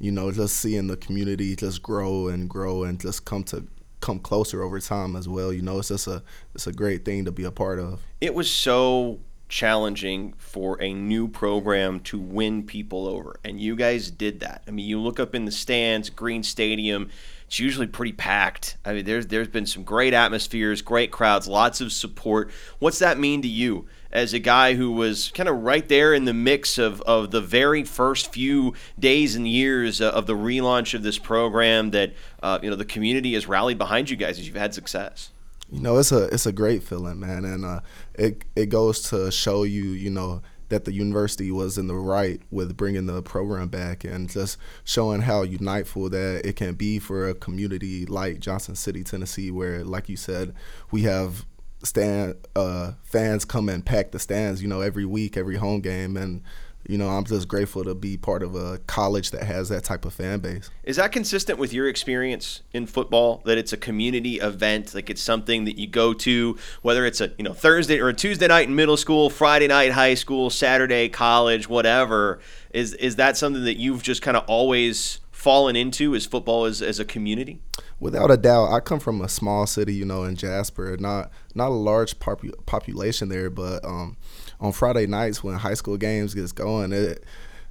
[0.00, 3.66] you know, just seeing the community just grow and grow and just come to
[4.00, 5.52] come closer over time as well.
[5.52, 6.22] You know, it's just a
[6.54, 8.02] it's a great thing to be a part of.
[8.20, 14.10] It was so challenging for a new program to win people over, and you guys
[14.10, 14.62] did that.
[14.66, 17.10] I mean, you look up in the stands, Greene Stadium.
[17.46, 18.76] It's usually pretty packed.
[18.84, 22.50] I mean, there's there's been some great atmospheres, great crowds, lots of support.
[22.78, 26.24] What's that mean to you as a guy who was kind of right there in
[26.24, 31.02] the mix of, of the very first few days and years of the relaunch of
[31.02, 31.90] this program?
[31.90, 35.30] That uh, you know the community has rallied behind you guys as you've had success.
[35.70, 37.80] You know, it's a it's a great feeling, man, and uh,
[38.14, 42.40] it it goes to show you, you know, that the university was in the right
[42.50, 47.28] with bringing the program back and just showing how uniteful that it can be for
[47.28, 50.54] a community like Johnson City, Tennessee, where, like you said,
[50.90, 51.46] we have
[51.82, 56.16] stand uh, fans come and pack the stands, you know, every week, every home game,
[56.16, 56.42] and
[56.88, 60.06] you know, I'm just grateful to be part of a college that has that type
[60.06, 60.70] of fan base.
[60.84, 63.42] Is that consistent with your experience in football?
[63.44, 67.30] That it's a community event, like it's something that you go to, whether it's a
[67.36, 71.10] you know Thursday or a Tuesday night in middle school, Friday night high school, Saturday
[71.10, 72.40] college, whatever.
[72.72, 76.14] Is is that something that you've just kind of always fallen into?
[76.14, 77.60] Is football as, as a community?
[78.00, 80.96] Without a doubt, I come from a small city, you know, in Jasper.
[80.98, 84.16] Not not a large popu- population there, but um,
[84.60, 87.24] on Friday nights when high school games gets going, it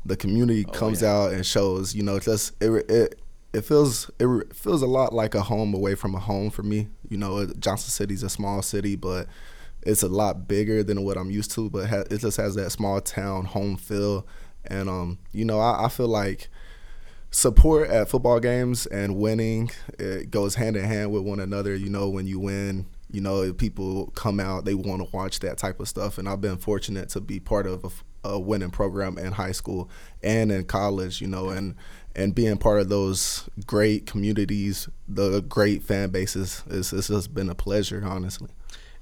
[0.05, 1.11] the community oh, comes yeah.
[1.11, 1.93] out and shows.
[1.93, 3.19] You know, just it it
[3.53, 6.87] it feels it feels a lot like a home away from a home for me.
[7.09, 9.27] You know, Johnson City's a small city, but
[9.81, 11.69] it's a lot bigger than what I'm used to.
[11.69, 14.25] But it just has that small town home feel,
[14.65, 16.49] and um, you know, I, I feel like
[17.37, 19.69] support at football games and winning
[19.99, 21.75] it goes hand in hand with one another.
[21.75, 25.59] You know, when you win, you know, people come out, they want to watch that
[25.59, 26.17] type of stuff.
[26.17, 29.87] And I've been fortunate to be part of a, a winning program in high school
[30.23, 31.75] and in college, you know, and
[32.15, 37.51] and being part of those great communities, the great fan bases, it's, it's just been
[37.51, 38.49] a pleasure, honestly.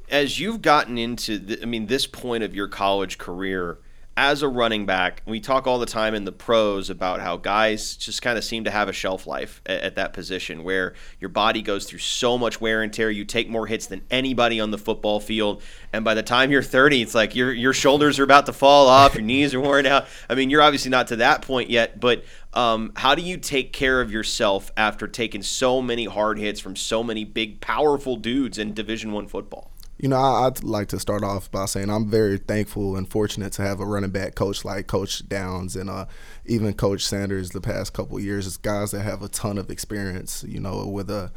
[0.09, 3.77] As you've gotten into, the, I mean, this point of your college career,
[4.17, 7.97] as a running back, we talk all the time in the pros about how guys
[7.97, 11.29] just kind of seem to have a shelf life at, at, that position where your
[11.29, 13.11] body goes through so much wear and tear.
[13.11, 15.61] You take more hits than anybody on the football field.
[15.91, 18.87] And by the time you're 30, it's like your, your shoulders are about to fall
[18.87, 20.07] off, your knees are worn out.
[20.29, 22.23] I mean, you're obviously not to that point yet, but
[22.53, 26.77] um, how do you take care of yourself after taking so many hard hits from
[26.77, 29.71] so many big, powerful dudes in Division One football?
[29.97, 33.53] You know, I, would like to start off by saying I'm very thankful and fortunate
[33.53, 36.05] to have a running back coach like Coach Downs and uh,
[36.45, 38.45] even Coach Sanders the past couple years.
[38.45, 41.31] It's guys that have a ton of experience, you know, with a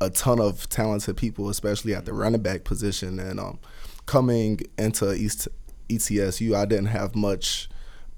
[0.00, 3.18] a ton of talented people, especially at the running back position.
[3.18, 3.58] And um,
[4.06, 5.46] coming into East
[5.90, 7.68] ETSU, I didn't have much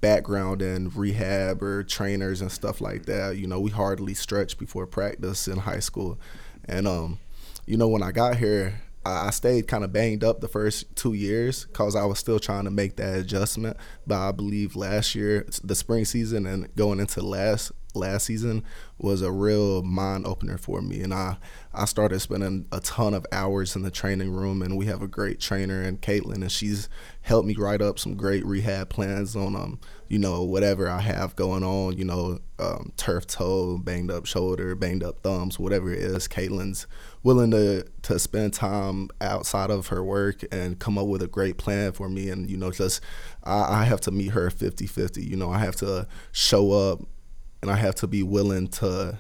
[0.00, 3.37] background in rehab or trainers and stuff like that.
[3.37, 6.18] You know, we hardly stretched before practice in high school,
[6.64, 7.18] and um,
[7.66, 11.14] you know, when I got here I stayed kind of banged up the first two
[11.14, 13.76] years because I was still trying to make that adjustment.
[14.06, 18.64] But I believe last year, the spring season and going into last last season
[18.98, 21.02] was a real mind opener for me.
[21.02, 21.36] And I,
[21.74, 24.62] I started spending a ton of hours in the training room.
[24.62, 26.88] And we have a great trainer in Caitlin, and she's
[27.22, 29.80] helped me write up some great rehab plans on um,
[30.12, 34.74] you know, whatever I have going on, you know, um, turf toe, banged up shoulder,
[34.74, 36.28] banged up thumbs, whatever it is.
[36.28, 36.86] Caitlin's
[37.22, 41.56] willing to to spend time outside of her work and come up with a great
[41.56, 42.28] plan for me.
[42.30, 43.00] And you know, just
[43.44, 45.28] I, I have to meet her 50-50.
[45.28, 47.00] You know, I have to show up,
[47.61, 49.18] and I have to be willing to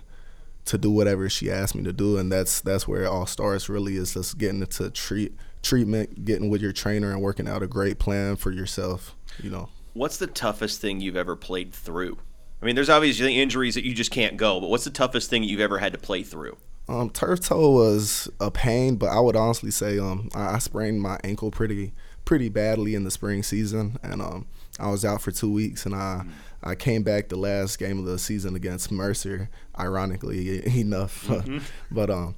[0.64, 2.18] to do whatever she asks me to do.
[2.18, 3.68] And that's that's where it all starts.
[3.68, 7.68] Really, is just getting into treat treatment, getting with your trainer, and working out a
[7.68, 9.14] great plan for yourself.
[9.42, 9.68] You know.
[9.94, 12.16] What's the toughest thing you've ever played through?
[12.62, 15.42] I mean, there's obviously injuries that you just can't go, but what's the toughest thing
[15.42, 16.56] you've ever had to play through?
[16.88, 21.00] Um, turf toe was a pain, but I would honestly say um, I, I sprained
[21.00, 21.92] my ankle pretty
[22.24, 24.46] pretty badly in the spring season, and um,
[24.78, 26.24] I was out for two weeks, and I
[26.62, 31.58] I came back the last game of the season against Mercer, ironically enough, mm-hmm.
[31.90, 32.34] but um,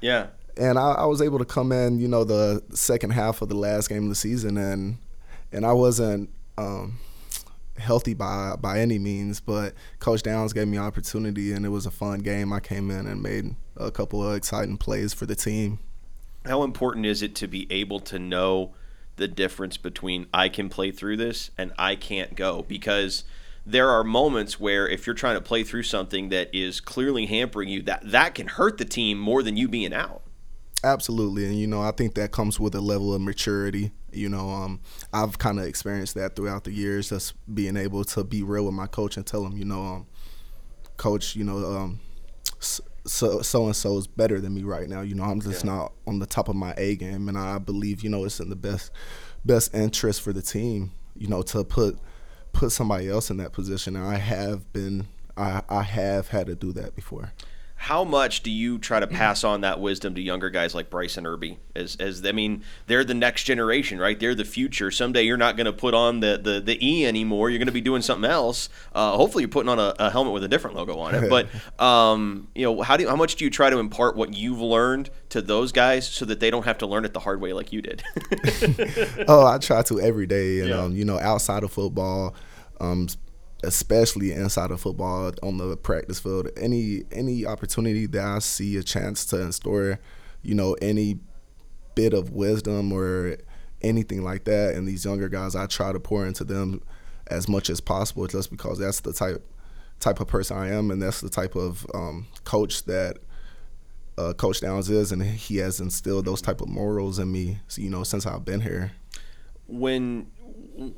[0.00, 3.48] yeah, and I, I was able to come in, you know, the second half of
[3.48, 4.98] the last game of the season, and
[5.52, 6.98] and I wasn't um,
[7.82, 11.90] healthy by by any means, but Coach Downs gave me opportunity, and it was a
[11.90, 12.52] fun game.
[12.52, 15.78] I came in and made a couple of exciting plays for the team.
[16.46, 18.74] How important is it to be able to know
[19.16, 22.62] the difference between I can play through this and I can't go?
[22.62, 23.24] Because
[23.64, 27.68] there are moments where if you're trying to play through something that is clearly hampering
[27.68, 30.22] you, that that can hurt the team more than you being out.
[30.84, 34.50] Absolutely, and you know I think that comes with a level of maturity You know,
[34.50, 34.80] um,
[35.12, 38.74] I've kind of experienced that throughout the years, just being able to be real with
[38.74, 40.06] my coach and tell him, you know, um,
[40.96, 42.00] coach, you know, um,
[42.60, 45.00] so so and so is better than me right now.
[45.00, 45.72] You know, I'm just yeah.
[45.72, 48.48] not on the top of my A game, and I believe you know it's in
[48.48, 48.90] the best
[49.44, 50.92] best interest for the team.
[51.16, 51.98] You know, to put
[52.52, 53.96] put somebody else in that position.
[53.96, 57.32] And I have been I I have had to do that before
[57.82, 61.26] how much do you try to pass on that wisdom to younger guys like Bryson
[61.26, 61.58] Irby?
[61.74, 64.20] As, as I mean, they're the next generation, right?
[64.20, 64.92] They're the future.
[64.92, 67.50] Someday you're not going to put on the, the, the E anymore.
[67.50, 68.68] You're going to be doing something else.
[68.94, 71.28] Uh, hopefully, you're putting on a, a, helmet with a different logo on it.
[71.32, 71.48] But
[71.84, 74.60] um, you know, how do you, how much do you try to impart what you've
[74.60, 77.52] learned to those guys so that they don't have to learn it the hard way
[77.52, 78.04] like you did?
[79.26, 80.78] oh, I try to every day, and yeah.
[80.82, 82.36] um, you know, outside of football.
[82.80, 83.08] Um,
[83.62, 86.48] especially inside of football on the practice field.
[86.56, 89.98] Any any opportunity that I see a chance to instore,
[90.42, 91.18] you know, any
[91.94, 93.36] bit of wisdom or
[93.82, 96.82] anything like that, and these younger guys, I try to pour into them
[97.28, 99.44] as much as possible, just because that's the type
[100.00, 103.18] type of person I am, and that's the type of um, coach that.
[104.18, 107.88] Uh, coach Downs is, and he has instilled those type of morals in me, you
[107.88, 108.92] know, since I've been here.
[109.66, 110.30] When,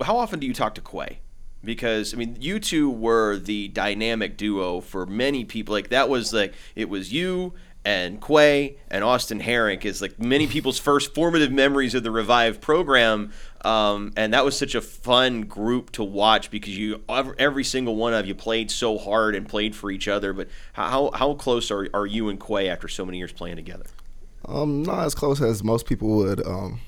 [0.03, 1.21] how often do you talk to Quay?
[1.65, 5.73] Because I mean you two were the dynamic duo for many people.
[5.73, 10.47] Like that was like it was you and Quay and Austin Herink is like many
[10.47, 13.33] people's first formative memories of the Revive program.
[13.63, 18.15] Um, and that was such a fun group to watch because you every single one
[18.15, 20.33] of you played so hard and played for each other.
[20.33, 23.85] But how how close are, are you and Quay after so many years playing together?
[24.47, 26.47] Um, not as close as most people would.
[26.47, 26.81] Um,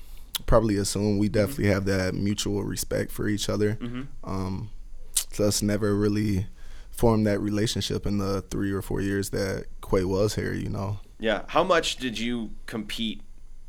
[0.45, 1.73] probably assume we definitely mm-hmm.
[1.73, 3.75] have that mutual respect for each other.
[3.75, 4.03] Mm-hmm.
[4.23, 4.69] Um,
[5.61, 6.47] never really
[6.89, 10.53] formed that relationship in the three or four years that Quay was here.
[10.53, 10.99] You know.
[11.19, 11.43] Yeah.
[11.47, 13.21] How much did you compete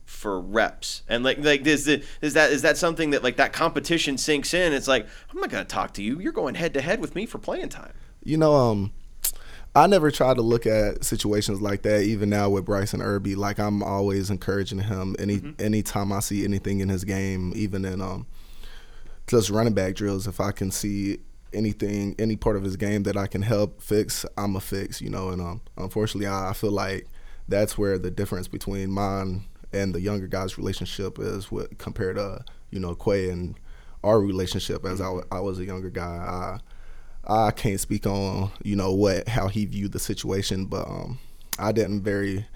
[0.08, 3.52] for reps and like like is the, is that is that something that like that
[3.52, 6.72] competition sinks in it's like i'm not going to talk to you you're going head
[6.72, 7.92] to head with me for playing time
[8.24, 8.90] you know um
[9.78, 12.02] I never try to look at situations like that.
[12.02, 15.14] Even now with Bryson Irby, like I'm always encouraging him.
[15.20, 15.62] Any mm-hmm.
[15.64, 18.26] anytime I see anything in his game, even in um,
[19.28, 21.18] just running back drills, if I can see
[21.52, 25.00] anything, any part of his game that I can help fix, I'm a fix.
[25.00, 27.06] You know, and um, unfortunately, I, I feel like
[27.46, 31.52] that's where the difference between mine and the younger guy's relationship is.
[31.52, 33.54] What compared to you know Quay and
[34.02, 36.04] our relationship as I, I was a younger guy.
[36.04, 36.58] I,
[37.28, 41.18] I can't speak on you know what how he viewed the situation, but um,
[41.58, 42.46] I didn't very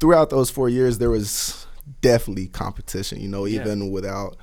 [0.00, 1.66] throughout those four years there was
[2.00, 3.20] definitely competition.
[3.20, 3.90] You know, even yeah.
[3.90, 4.36] without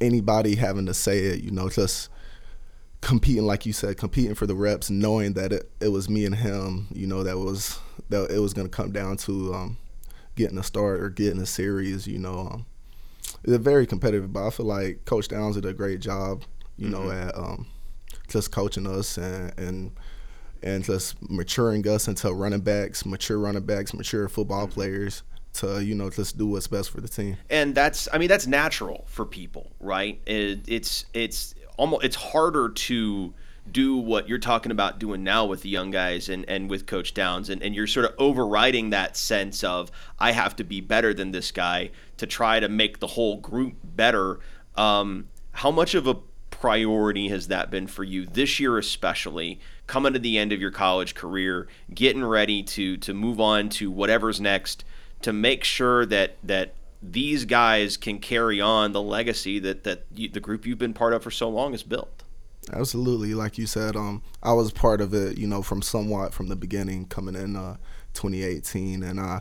[0.00, 1.42] anybody having to say it.
[1.42, 2.08] You know, just
[3.00, 6.34] competing like you said, competing for the reps, knowing that it, it was me and
[6.34, 6.88] him.
[6.92, 9.78] You know, that was that it was going to come down to um,
[10.36, 12.06] getting a start or getting a series.
[12.06, 12.66] You know, um,
[13.44, 16.44] it's very competitive, but I feel like Coach Downs did a great job.
[16.76, 17.06] You mm-hmm.
[17.06, 17.66] know, at um,
[18.28, 19.92] just coaching us and and
[20.62, 24.74] and just maturing us into running backs, mature running backs, mature football mm-hmm.
[24.74, 25.22] players
[25.54, 27.36] to you know just do what's best for the team.
[27.50, 30.20] And that's I mean that's natural for people, right?
[30.26, 33.34] It, it's it's almost it's harder to
[33.72, 37.14] do what you're talking about doing now with the young guys and, and with Coach
[37.14, 37.50] Downs.
[37.50, 41.32] And, and you're sort of overriding that sense of, I have to be better than
[41.32, 44.40] this guy to try to make the whole group better.
[44.74, 46.16] Um, how much of a
[46.60, 50.70] priority has that been for you this year, especially coming to the end of your
[50.70, 54.84] college career, getting ready to to move on to whatever's next,
[55.22, 60.28] to make sure that that these guys can carry on the legacy that that you,
[60.28, 62.24] the group you've been part of for so long has built.
[62.72, 66.48] Absolutely, like you said, um, I was part of it, you know, from somewhat from
[66.48, 67.76] the beginning, coming in uh,
[68.12, 69.40] 2018, and I,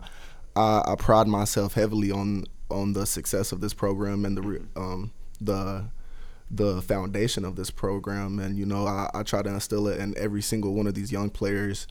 [0.56, 5.12] I, I pride myself heavily on on the success of this program and the um,
[5.41, 5.89] the
[6.50, 8.40] the foundation of this program.
[8.40, 11.12] And, you know, I, I try to instill it in every single one of these
[11.12, 11.88] young players,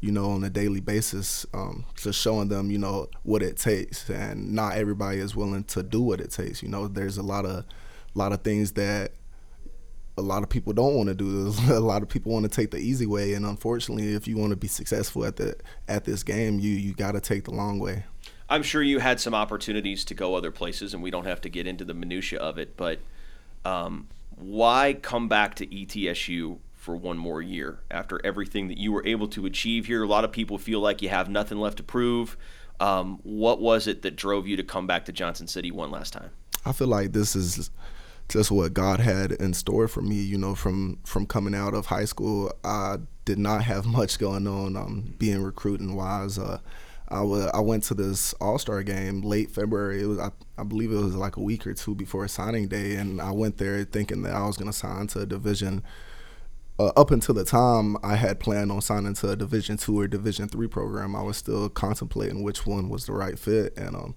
[0.00, 4.08] you know, on a daily basis, um, just showing them, you know, what it takes.
[4.08, 6.62] And not everybody is willing to do what it takes.
[6.62, 7.64] You know, there's a lot of,
[8.14, 9.12] lot of things that
[10.16, 11.52] a lot of people don't want to do.
[11.72, 14.50] a lot of people want to take the easy way, and unfortunately, if you want
[14.50, 15.56] to be successful at the
[15.86, 18.04] at this game, you you got to take the long way.
[18.50, 21.48] I'm sure you had some opportunities to go other places, and we don't have to
[21.48, 23.00] get into the minutia of it, but
[23.64, 29.04] um, why come back to ETSU for one more year after everything that you were
[29.06, 30.02] able to achieve here?
[30.02, 32.36] A lot of people feel like you have nothing left to prove.
[32.80, 36.12] Um, what was it that drove you to come back to Johnson City one last
[36.12, 36.30] time?
[36.64, 37.70] I feel like this is
[38.28, 40.16] just what God had in store for me.
[40.16, 44.46] You know, from from coming out of high school, I did not have much going
[44.46, 44.76] on.
[44.76, 46.58] Um, being recruiting wise, uh,
[47.10, 50.02] I went to this All Star game late February.
[50.02, 52.96] It was I, I believe it was like a week or two before signing day,
[52.96, 55.82] and I went there thinking that I was going to sign to a division.
[56.80, 60.06] Uh, up until the time I had planned on signing to a Division two or
[60.06, 64.14] Division three program, I was still contemplating which one was the right fit, and um,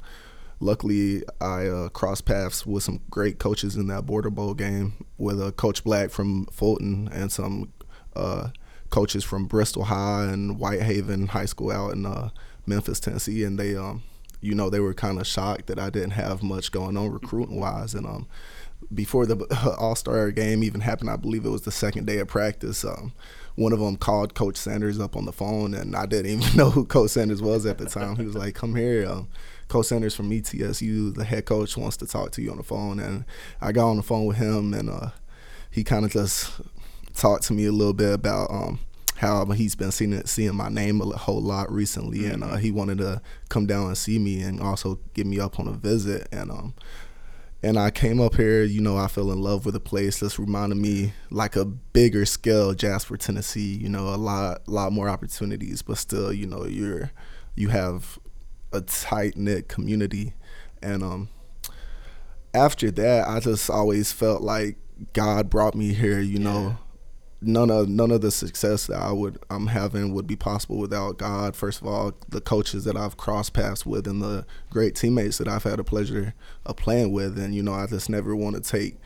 [0.59, 5.41] luckily I uh, crossed paths with some great coaches in that Border Bowl game with
[5.41, 7.73] uh, Coach Black from Fulton and some
[8.15, 8.49] uh,
[8.91, 12.29] coaches from Bristol High and Whitehaven High School out in uh,
[12.65, 14.03] Memphis, Tennessee, and they, um,
[14.41, 17.59] you know, they were kind of shocked that I didn't have much going on recruiting
[17.59, 18.27] wise, and um,
[18.93, 22.27] before the All Star game even happened, I believe it was the second day of
[22.27, 22.83] practice.
[22.83, 23.13] Um,
[23.55, 26.69] one of them called Coach Sanders up on the phone, and I didn't even know
[26.69, 28.15] who Coach Sanders was at the time.
[28.15, 29.27] He was like, "Come here, um,
[29.67, 32.99] Coach Sanders from ETSU, the head coach wants to talk to you on the phone."
[32.99, 33.25] And
[33.59, 35.09] I got on the phone with him, and uh,
[35.69, 36.51] he kind of just
[37.13, 38.79] talked to me a little bit about um,
[39.21, 42.97] how he's been seeing seeing my name a whole lot recently, and uh, he wanted
[42.97, 46.49] to come down and see me and also get me up on a visit, and
[46.49, 46.73] um,
[47.61, 50.19] and I came up here, you know, I fell in love with the place.
[50.19, 55.07] This reminded me like a bigger scale Jasper, Tennessee, you know, a lot lot more
[55.07, 57.11] opportunities, but still, you know, you're
[57.53, 58.17] you have
[58.73, 60.33] a tight knit community.
[60.81, 61.29] And um
[62.55, 64.77] after that I just always felt like
[65.13, 66.77] God brought me here, you know.
[67.43, 71.17] None of none of the success that I would I'm having would be possible without
[71.17, 71.55] God.
[71.55, 75.47] First of all, the coaches that I've crossed paths with and the great teammates that
[75.47, 76.35] I've had a pleasure
[76.67, 78.97] of playing with, and you know I just never want to take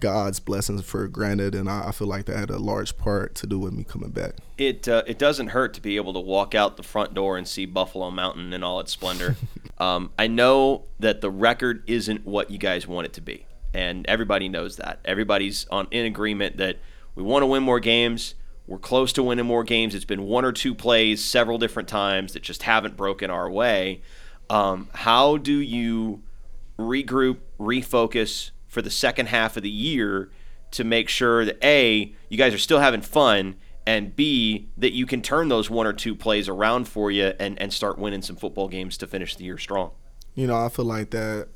[0.00, 3.46] God's blessings for granted, and I, I feel like that had a large part to
[3.46, 4.36] do with me coming back.
[4.58, 7.46] It uh, it doesn't hurt to be able to walk out the front door and
[7.46, 9.36] see Buffalo Mountain in all its splendor.
[9.78, 14.06] um, I know that the record isn't what you guys want it to be, and
[14.06, 15.00] everybody knows that.
[15.04, 16.78] Everybody's on in agreement that
[17.14, 18.34] we want to win more games.
[18.66, 19.94] We're close to winning more games.
[19.94, 24.02] It's been one or two plays several different times that just haven't broken our way.
[24.48, 26.22] Um, how do you
[26.78, 30.30] regroup, refocus for the second half of the year
[30.72, 35.06] to make sure that A, you guys are still having fun, and B, that you
[35.06, 38.34] can turn those one or two plays around for you and, and start winning some
[38.34, 39.92] football games to finish the year strong?
[40.34, 41.48] You know, I feel like that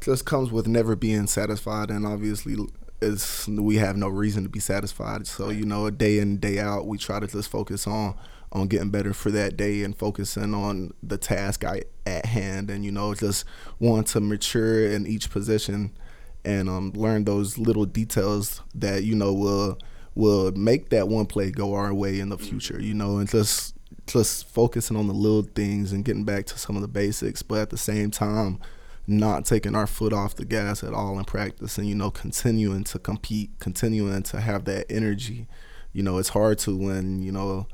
[0.00, 2.56] just comes with never being satisfied, and obviously,
[3.00, 5.26] is we have no reason to be satisfied.
[5.26, 8.14] So you know, day in day out, we try to just focus on
[8.52, 12.84] on getting better for that day and focusing on the task I, at hand, and
[12.84, 13.44] you know, just
[13.78, 15.96] want to mature in each position
[16.44, 19.78] and um, learn those little details that you know will
[20.14, 22.80] will make that one play go our way in the future.
[22.80, 23.74] You know, and just
[24.06, 27.58] just focusing on the little things and getting back to some of the basics, but
[27.58, 28.60] at the same time
[29.06, 32.84] not taking our foot off the gas at all in practice and you know continuing
[32.84, 35.46] to compete continuing to have that energy.
[35.92, 37.68] You know it's hard to when you know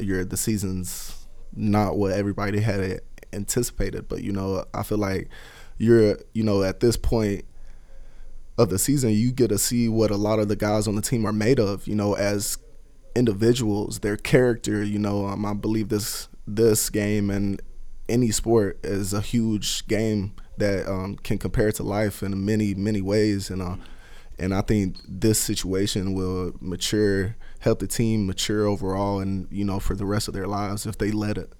[0.00, 3.00] your the season's not what everybody had
[3.32, 5.28] anticipated but you know i feel like
[5.78, 7.44] you're you know at this point
[8.58, 11.02] of the season you get to see what a lot of the guys on the
[11.02, 12.58] team are made of you know as
[13.14, 17.60] individuals their character you know um, i believe this this game and
[18.08, 23.00] any sport is a huge game that um, can compare to life in many many
[23.00, 23.76] ways and uh,
[24.38, 29.80] and I think this situation will mature help the team mature overall and you know
[29.80, 31.52] for the rest of their lives if they let it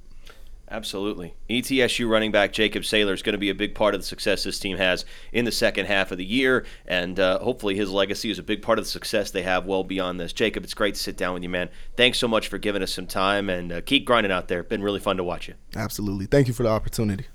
[0.72, 1.35] Absolutely.
[1.50, 4.42] ETSU running back Jacob Saylors is going to be a big part of the success
[4.44, 8.31] this team has in the second half of the year, and uh, hopefully his legacy
[8.31, 10.33] is a big part of the success they have well beyond this.
[10.33, 11.68] Jacob, it's great to sit down with you, man.
[11.94, 14.62] Thanks so much for giving us some time, and uh, keep grinding out there.
[14.62, 15.55] Been really fun to watch you.
[15.76, 17.26] absolutely thank you for the opportunity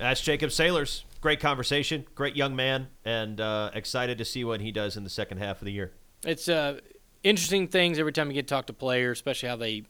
[0.00, 1.04] That's Jacob Saylors.
[1.20, 5.10] Great conversation, great young man, and uh, excited to see what he does in the
[5.10, 5.92] second half of the year.
[6.24, 6.80] It's uh,
[7.22, 9.82] interesting things every time you get to talk to players, especially how they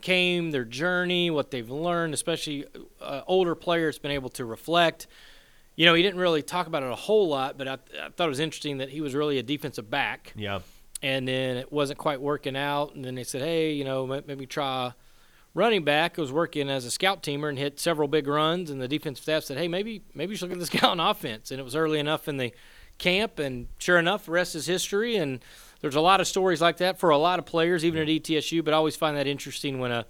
[0.00, 2.64] came, their journey, what they've learned, especially
[3.02, 5.06] uh, older players been able to reflect.
[5.76, 8.24] You know, he didn't really talk about it a whole lot, but I, I thought
[8.24, 10.60] it was interesting that he was really a defensive back, Yeah.
[11.02, 14.20] and then it wasn't quite working out, and then they said, hey, you know, ma-
[14.26, 14.94] maybe try
[15.54, 16.18] running back.
[16.18, 19.22] I was working as a scout teamer and hit several big runs, and the defensive
[19.22, 21.64] staff said, hey, maybe maybe you should look at the scout on offense, and it
[21.64, 22.52] was early enough in the
[22.98, 25.40] camp, and sure enough, the rest is history, and
[25.80, 28.20] there's a lot of stories like that for a lot of players, even at E
[28.20, 28.64] ETSU.
[28.64, 30.06] But I always find that interesting when a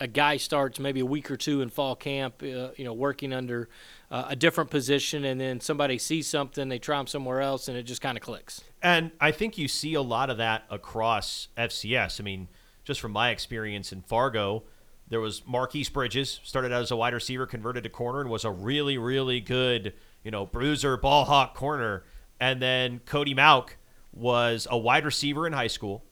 [0.00, 3.32] a guy starts maybe a week or two in fall camp, uh, you know, working
[3.32, 3.68] under
[4.10, 7.76] uh, a different position, and then somebody sees something, they try him somewhere else, and
[7.76, 8.62] it just kind of clicks.
[8.82, 12.20] And I think you see a lot of that across FCS.
[12.20, 12.48] I mean,
[12.84, 14.64] just from my experience in Fargo,
[15.08, 18.44] there was Marquise Bridges, started out as a wide receiver, converted to corner, and was
[18.44, 19.92] a really, really good,
[20.22, 22.04] you know, bruiser, ball hawk corner.
[22.40, 23.76] And then Cody Mauch
[24.12, 26.04] was a wide receiver in high school,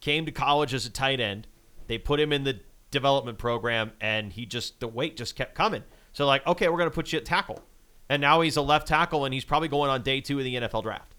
[0.00, 1.46] came to college as a tight end.
[1.86, 2.60] They put him in the
[2.90, 5.82] development program, and he just the weight just kept coming.
[6.12, 7.62] So like, okay, we're gonna put you at tackle,
[8.08, 10.54] and now he's a left tackle, and he's probably going on day two of the
[10.54, 11.14] NFL draft.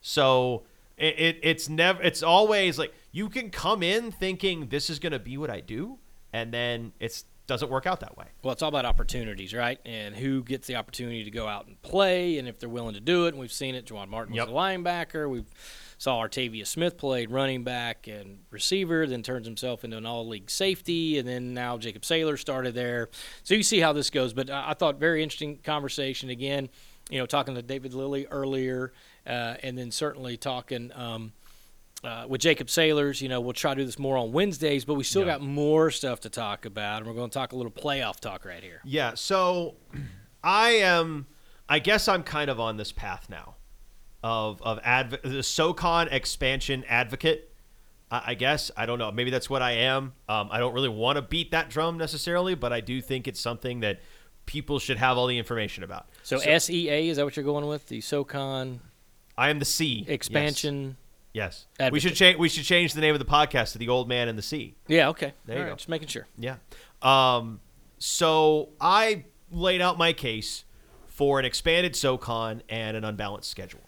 [0.00, 0.64] So
[0.96, 5.18] it, it it's never it's always like you can come in thinking this is gonna
[5.18, 5.98] be what I do,
[6.32, 8.26] and then it's doesn't work out that way.
[8.42, 9.78] Well, it's all about opportunities, right?
[9.84, 13.00] And who gets the opportunity to go out and play, and if they're willing to
[13.00, 13.30] do it.
[13.30, 13.84] And we've seen it.
[13.84, 14.48] Juwan Martin Yep.
[14.48, 15.28] was a linebacker.
[15.28, 15.44] We
[15.98, 21.18] saw Artavia Smith played running back and receiver, then turns himself into an all-league safety,
[21.18, 23.10] and then now Jacob Saylors started there.
[23.42, 24.32] So you see how this goes.
[24.32, 26.68] But I thought very interesting conversation again.
[27.10, 28.92] You know, talking to David Lilly earlier,
[29.26, 30.92] uh, and then certainly talking.
[30.94, 31.32] Um,
[32.04, 34.94] uh, with Jacob Saylors, you know, we'll try to do this more on Wednesdays, but
[34.94, 35.34] we still Yeah.
[35.38, 38.44] got more stuff to talk about, and we're going to talk a little playoff talk
[38.44, 38.80] right here.
[38.84, 39.76] Yeah, so
[40.44, 41.26] I am
[41.68, 43.54] I guess I'm kind of on this path now
[44.22, 47.50] of of adv- the SoCon expansion advocate.
[48.10, 49.10] I, I guess I don't know.
[49.12, 50.12] Maybe that's what I am.
[50.28, 53.40] Um, I don't really want to beat that drum necessarily, but I do think it's
[53.40, 54.00] something that
[54.44, 56.06] people should have all the information about.
[56.24, 57.86] So, SEA is that what you're going with?
[57.86, 58.80] The SoCon
[59.38, 60.84] I am the C expansion.
[60.88, 60.96] Yes,
[61.34, 62.02] we Advocate.
[62.02, 62.38] should change.
[62.38, 64.74] We should change the name of the podcast to the Old Man and the Sea.
[64.88, 65.08] Yeah.
[65.10, 65.32] okay.
[65.46, 65.76] There you All go.
[65.76, 66.26] Just making sure.
[66.38, 66.56] Yeah.
[67.00, 67.60] Um,
[67.98, 70.64] so I laid out my case
[71.06, 73.80] for an expanded SoCon and an unbalanced schedule.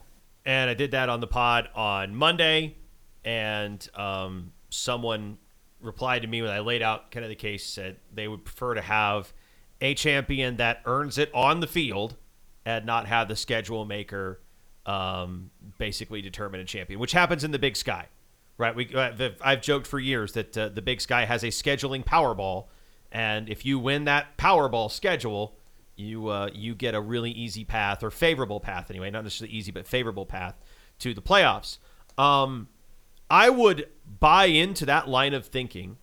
[0.47, 2.77] And I did that on the pod on Monday.
[3.25, 5.39] And um, someone
[5.81, 8.75] replied to me when I laid out kind of the case, said they would prefer
[8.75, 9.33] to have
[9.81, 12.17] a champion that earns it on the field
[12.65, 14.41] and not have the schedule maker
[14.87, 18.09] um, basically determine a champion, which happens in the big sky
[18.59, 18.75] right?
[18.75, 22.67] We uh, I've joked for years that uh, the Big Sky has a scheduling Powerball,
[23.13, 25.57] and if you win that Powerball schedule,
[25.97, 29.71] you uh, you get a really easy path or favorable path anyway, not necessarily easy,
[29.71, 30.55] but favorable path
[31.01, 31.79] to the playoffs.
[32.17, 32.69] Um,
[33.31, 33.89] I would
[34.21, 35.97] buy into that line of thinking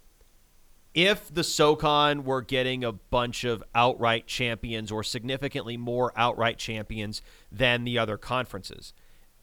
[0.94, 7.22] if the SoCon were getting a bunch of outright champions or significantly more outright champions
[7.52, 8.94] than the other conferences.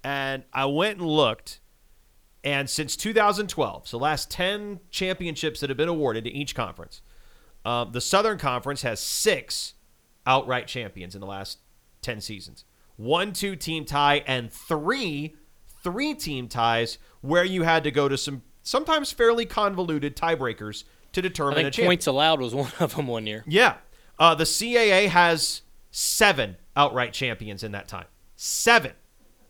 [0.04, 1.60] And I went and looked,
[2.44, 7.02] and since 2012, so last 10 championships that have been awarded to each conference,
[7.64, 9.74] um, the Southern Conference has six
[10.26, 11.58] outright champions in the last
[12.02, 12.64] 10 seasons.
[12.96, 15.36] One two team tie and three
[15.84, 20.84] three team ties where you had to go to some sometimes fairly convoluted tiebreakers
[21.22, 21.88] to I determine a champion.
[21.88, 23.44] points allowed was one of them one year.
[23.46, 23.74] Yeah.
[24.18, 28.06] Uh, the CAA has seven outright champions in that time.
[28.36, 28.92] Seven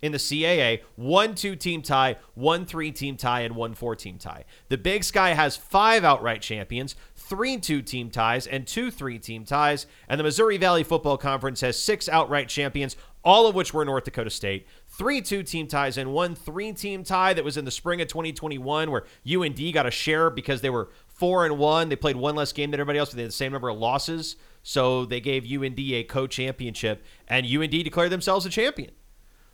[0.02, 0.82] in the CAA.
[0.96, 4.44] One two team tie, one three team tie, and one four team tie.
[4.68, 9.44] The Big Sky has five outright champions, three two team ties, and two three team
[9.44, 9.86] ties.
[10.08, 14.04] And the Missouri Valley Football Conference has six outright champions, all of which were North
[14.04, 14.66] Dakota State.
[14.86, 18.08] Three two team ties and one three team tie that was in the spring of
[18.08, 20.88] 2021 where UND got a share because they were
[21.18, 21.88] four and one.
[21.88, 23.76] They played one less game than everybody else, but they had the same number of
[23.76, 24.36] losses.
[24.62, 28.92] So they gave UND a co-championship, and UND declared themselves a champion.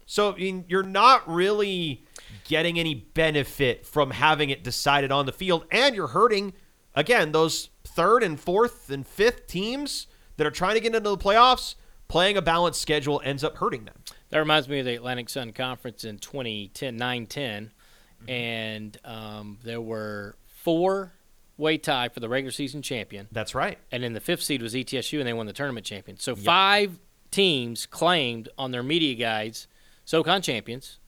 [0.07, 2.05] So I mean, you're not really
[2.45, 6.53] getting any benefit from having it decided on the field, and you're hurting
[6.95, 10.07] again those third and fourth and fifth teams
[10.37, 11.75] that are trying to get into the playoffs.
[12.07, 13.95] Playing a balanced schedule ends up hurting them.
[14.29, 17.65] That reminds me of the Atlantic Sun Conference in 2010, 9 10.
[17.65, 18.31] Mm-hmm.
[18.31, 21.15] And um, there were four
[21.57, 23.29] way tie for the regular season champion.
[23.33, 23.79] That's right.
[23.93, 26.19] And then the fifth seed was ETSU, and they won the tournament champion.
[26.19, 26.99] So five
[27.31, 29.67] teams claimed on their media guides
[30.05, 30.99] SoCon champions.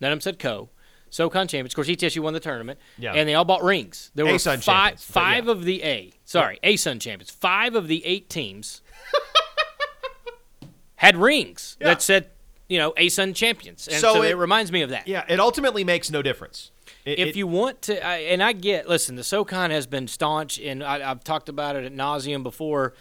[0.00, 0.70] None of them said co.
[1.10, 1.72] SoCon champions.
[1.72, 2.78] Of course, ETSU won the tournament.
[2.98, 3.14] Yeah.
[3.14, 4.10] And they all bought rings.
[4.14, 5.52] There were ASUN five, five yeah.
[5.52, 6.12] of the A.
[6.24, 7.30] Sorry, ASUN champions.
[7.30, 8.82] Five of the eight teams
[10.96, 11.88] had rings Yeah.
[11.88, 12.28] that said,
[12.68, 13.88] you know, ASUN champions.
[13.88, 15.08] And So so, it, it- reminds me of that.
[15.08, 16.70] Yeah, it ultimately makes no difference.
[17.08, 20.08] It- If it- you want to, I, and I get, listen, the SoCon has been
[20.08, 22.94] staunch, and I, I've talked about it at nauseum before.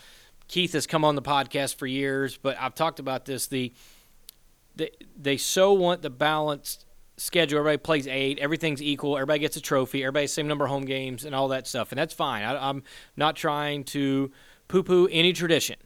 [0.48, 3.48] Keith has come on the podcast for years, but I've talked about this.
[3.48, 3.74] The
[4.76, 6.86] they, they so want the balanced
[7.18, 7.58] schedule.
[7.60, 8.38] Everybody plays eight.
[8.40, 9.18] Everything's equal.
[9.18, 10.04] Everybody gets a trophy.
[10.04, 11.92] Everybody has the same number of home games and all that stuff.
[11.92, 12.44] And that's fine.
[12.44, 12.84] I, I'm
[13.18, 14.32] not trying to
[14.68, 15.78] poo poo any tradition.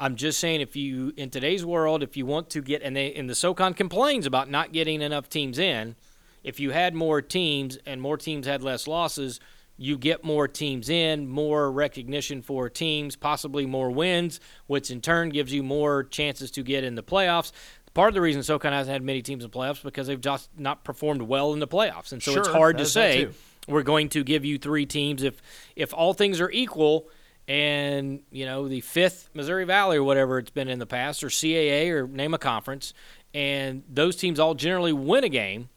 [0.00, 3.12] I'm just saying if you, in today's world, if you want to get, and, they,
[3.14, 5.96] and the SOCON complains about not getting enough teams in,
[6.42, 9.40] if you had more teams and more teams had less losses,
[9.76, 15.28] you get more teams in, more recognition for teams, possibly more wins, which in turn
[15.28, 17.52] gives you more chances to get in the playoffs.
[17.94, 20.84] Part of the reason SoCon hasn't had many teams in playoffs because they've just not
[20.84, 23.28] performed well in the playoffs, and so it's hard to say
[23.66, 25.40] we're going to give you three teams if
[25.74, 27.08] if all things are equal.
[27.46, 31.28] And you know the fifth Missouri Valley or whatever it's been in the past, or
[31.28, 32.92] CAA or name a conference,
[33.32, 35.70] and those teams all generally win a game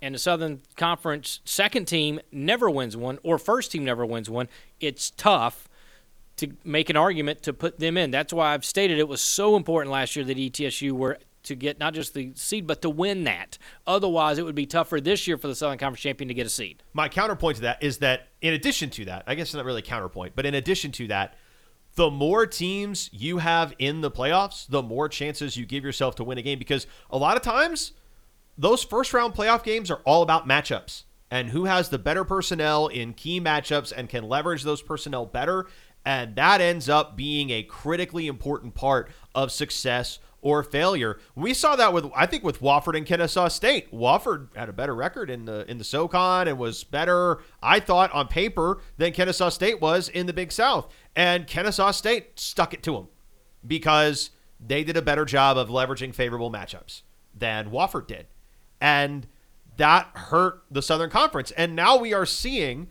[0.00, 4.48] and the Southern Conference second team never wins one, or first team never wins one,
[4.80, 5.68] it's tough
[6.36, 8.10] to make an argument to put them in.
[8.10, 11.78] That's why I've stated it was so important last year that ETSU were to get
[11.78, 13.58] not just the seed, but to win that.
[13.86, 16.50] Otherwise, it would be tougher this year for the Southern Conference champion to get a
[16.50, 16.82] seed.
[16.92, 19.80] My counterpoint to that is that in addition to that, I guess it's not really
[19.80, 21.34] a counterpoint, but in addition to that,
[21.94, 26.24] the more teams you have in the playoffs, the more chances you give yourself to
[26.24, 27.92] win a game because a lot of times
[28.58, 32.88] those first round playoff games are all about matchups and who has the better personnel
[32.88, 35.66] in key matchups and can leverage those personnel better.
[36.04, 41.18] And that ends up being a critically important part of success or failure.
[41.34, 43.92] We saw that with I think with Wofford and Kennesaw State.
[43.92, 48.12] Wofford had a better record in the in the SoCon and was better, I thought,
[48.12, 50.92] on paper than Kennesaw State was in the Big South.
[51.14, 53.08] And Kennesaw State stuck it to them
[53.66, 54.30] because
[54.64, 57.02] they did a better job of leveraging favorable matchups
[57.34, 58.26] than Wofford did.
[58.80, 59.26] And
[59.76, 61.50] that hurt the Southern Conference.
[61.52, 62.88] And now we are seeing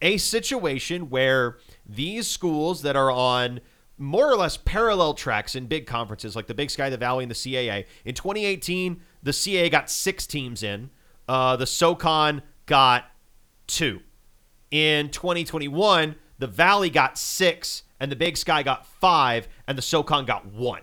[0.00, 3.60] a situation where these schools that are on
[3.96, 7.30] more or less parallel tracks in big conferences like the Big Sky, the Valley, and
[7.30, 7.84] the CAA.
[8.04, 10.90] In 2018, the CAA got six teams in.
[11.26, 13.06] Uh, the SoCon got
[13.66, 14.00] two.
[14.70, 20.24] In 2021, the Valley got six, and the Big Sky got five, and the SoCon
[20.24, 20.82] got one.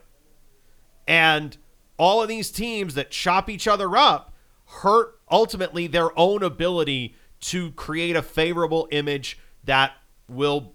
[1.07, 1.55] And
[1.97, 4.34] all of these teams that chop each other up
[4.65, 9.93] hurt ultimately their own ability to create a favorable image that
[10.27, 10.73] will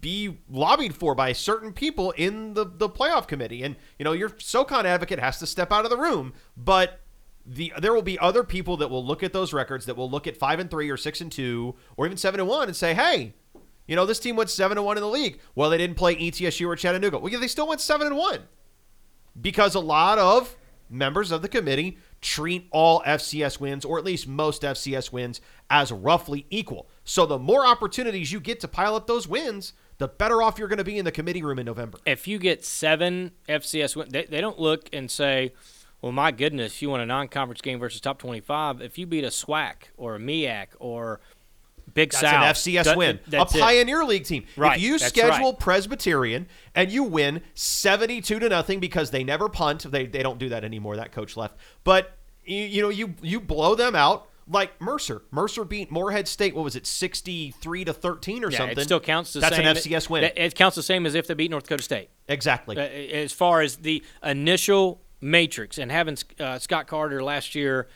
[0.00, 3.62] be lobbied for by certain people in the, the playoff committee.
[3.62, 7.00] And, you know, your SoCon advocate has to step out of the room, but
[7.48, 10.26] the there will be other people that will look at those records that will look
[10.26, 12.92] at five and three or six and two or even seven and one and say,
[12.92, 13.34] hey,
[13.86, 15.38] you know, this team went seven and one in the league.
[15.54, 17.18] Well, they didn't play ETSU or Chattanooga.
[17.18, 18.40] Well, yeah, they still went seven and one.
[19.40, 20.56] Because a lot of
[20.90, 25.40] members of the committee treat all FCS wins, or at least most FCS wins,
[25.70, 26.88] as roughly equal.
[27.04, 30.68] So the more opportunities you get to pile up those wins, the better off you're
[30.68, 31.98] going to be in the committee room in November.
[32.04, 35.52] If you get seven FCS wins, they, they don't look and say,
[36.02, 38.80] well, my goodness, you want a non conference game versus top 25.
[38.80, 41.20] If you beat a SWAC or a MEAC or
[41.96, 42.34] Big That's South.
[42.44, 43.18] an FCS that- win.
[43.26, 43.60] that's a it.
[43.60, 44.44] Pioneer League team.
[44.56, 45.58] Right, If you that's schedule right.
[45.58, 50.50] Presbyterian and you win 72 to nothing because they never punt, they, they don't do
[50.50, 50.96] that anymore.
[50.96, 51.56] That coach left.
[51.84, 52.12] But
[52.44, 55.22] you, you know, you you blow them out like Mercer.
[55.32, 56.54] Mercer beat Morehead State.
[56.54, 56.86] What was it?
[56.86, 58.78] 63 to 13 or Yeah, something.
[58.78, 59.66] it still counts the That's same.
[59.66, 60.24] an FCS win.
[60.24, 62.10] It, it counts the same as if they beat North Dakota State.
[62.28, 62.76] exactly.
[62.76, 67.88] Uh, as far as the initial matrix and having uh, Scott Carter last year,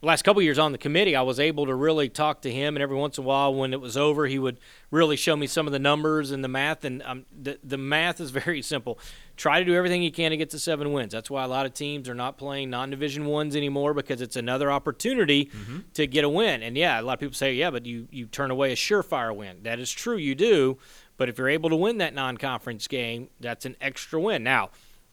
[0.00, 2.82] last couple years on the committee, I was able to really talk to him, and
[2.82, 5.66] every once in a while, when it was over, he would really show me some
[5.66, 6.84] of the numbers and the math.
[6.84, 8.98] And um, the the math is very simple.
[9.36, 11.12] Try to do everything you can to get to seven wins.
[11.12, 14.70] That's why a lot of teams are not playing non-division ones anymore because it's another
[14.70, 15.50] opportunity
[15.94, 16.62] to get a win.
[16.62, 19.34] And yeah, a lot of people say, yeah, but you you turn away a surefire
[19.34, 19.62] win.
[19.62, 20.78] That is true, you do.
[21.16, 24.44] But if you're able to win that non-conference game, that's an extra win.
[24.44, 24.70] Now,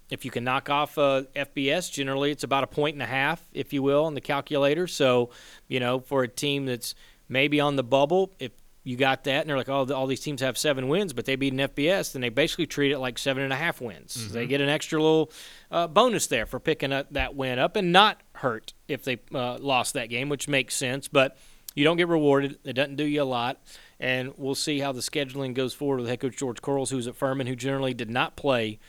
[0.09, 3.43] if you can knock off uh, FBS, generally it's about a point and a half,
[3.53, 4.87] if you will, on the calculator.
[4.87, 5.31] So,
[5.67, 6.95] you know, for a team that's
[7.27, 8.51] maybe on the bubble, if
[8.83, 11.35] you got that, and they're like, oh, all these teams have seven wins, but they
[11.35, 14.31] beat an FBS, then they basically treat it like seven and a half wins.
[14.31, 15.31] They get an extra little
[15.71, 19.57] uh, bonus there for picking up that win up and not hurt if they uh,
[19.57, 21.07] lost that game, which makes sense.
[21.07, 21.35] But
[21.73, 22.59] you don't get rewarded.
[22.63, 23.59] It doesn't do you a lot.
[23.99, 27.15] And we'll see how the scheduling goes forward with head coach George Quarles, who's at
[27.15, 28.79] Furman, who generally did not play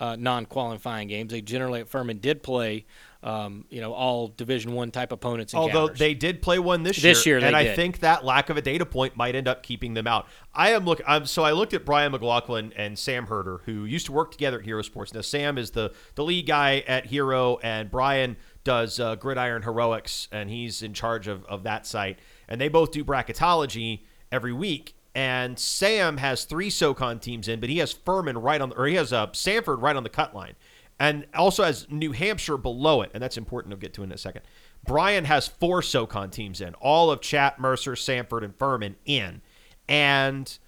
[0.00, 1.30] uh, non-qualifying games.
[1.32, 2.84] They generally at Furman did play,
[3.22, 5.52] um, you know, all Division One type opponents.
[5.54, 7.76] And Although they did play one this year, This year and I did.
[7.76, 10.26] think that lack of a data point might end up keeping them out.
[10.54, 11.00] I am look.
[11.06, 14.58] I'm so I looked at Brian McLaughlin and Sam Herder, who used to work together
[14.58, 15.14] at Hero Sports.
[15.14, 20.28] Now Sam is the the lead guy at Hero, and Brian does uh, Gridiron Heroics,
[20.32, 22.18] and he's in charge of of that site.
[22.48, 24.95] And they both do bracketology every week.
[25.16, 28.96] And Sam has three SoCon teams in, but he has Furman right on, or he
[28.96, 30.56] has uh, Samford right on the cut line,
[31.00, 33.72] and also has New Hampshire below it, and that's important.
[33.72, 34.42] to get to in a second.
[34.84, 39.40] Brian has four SoCon teams in, all of Chat, Mercer, Samford, and Furman in,
[39.88, 40.58] and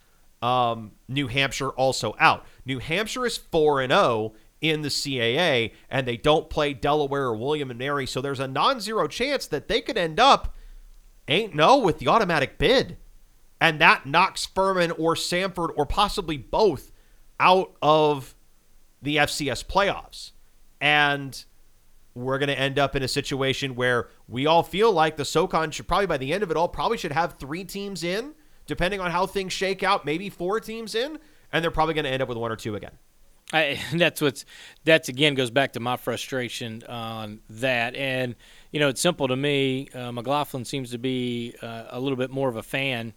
[0.40, 2.46] um, New Hampshire also out.
[2.64, 4.32] New Hampshire is four and zero
[4.62, 8.48] in the CAA, and they don't play Delaware or William and Mary, so there's a
[8.48, 10.54] non-zero chance that they could end up
[11.28, 12.96] ain't no with the automatic bid.
[13.60, 16.92] And that knocks Furman or Samford or possibly both
[17.40, 18.34] out of
[19.02, 20.32] the FCS playoffs.
[20.80, 21.44] And
[22.14, 25.70] we're going to end up in a situation where we all feel like the SoCon
[25.70, 28.34] should probably, by the end of it all, probably should have three teams in,
[28.66, 31.18] depending on how things shake out, maybe four teams in,
[31.52, 32.92] and they're probably going to end up with one or two again.
[33.52, 34.44] I, that's what's
[34.84, 38.34] that's again goes back to my frustration on that, and
[38.72, 39.88] you know it's simple to me.
[39.94, 43.14] Uh, McLaughlin seems to be uh, a little bit more of a fan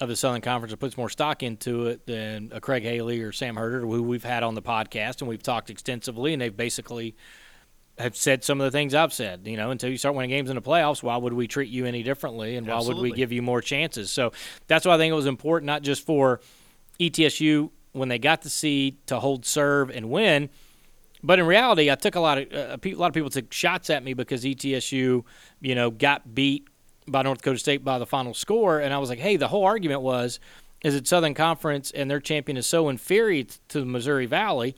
[0.00, 3.32] of the Southern Conference or puts more stock into it than a Craig Haley or
[3.32, 7.16] Sam Herder, who we've had on the podcast and we've talked extensively, and they've basically
[7.98, 9.42] have said some of the things I've said.
[9.46, 11.86] You know, until you start winning games in the playoffs, why would we treat you
[11.86, 14.10] any differently, and why would we give you more chances?
[14.10, 14.32] So
[14.66, 16.40] that's why I think it was important, not just for
[17.00, 20.50] ETSU when they got the seed to hold serve and win.
[21.22, 23.88] But in reality, I took a lot of uh, a lot of people took shots
[23.88, 25.24] at me because ETSU,
[25.60, 26.68] you know, got beat
[27.08, 29.64] by North Dakota State by the final score, and I was like, hey, the whole
[29.64, 30.40] argument was
[30.82, 34.76] is it Southern Conference and their champion is so inferior to the Missouri Valley.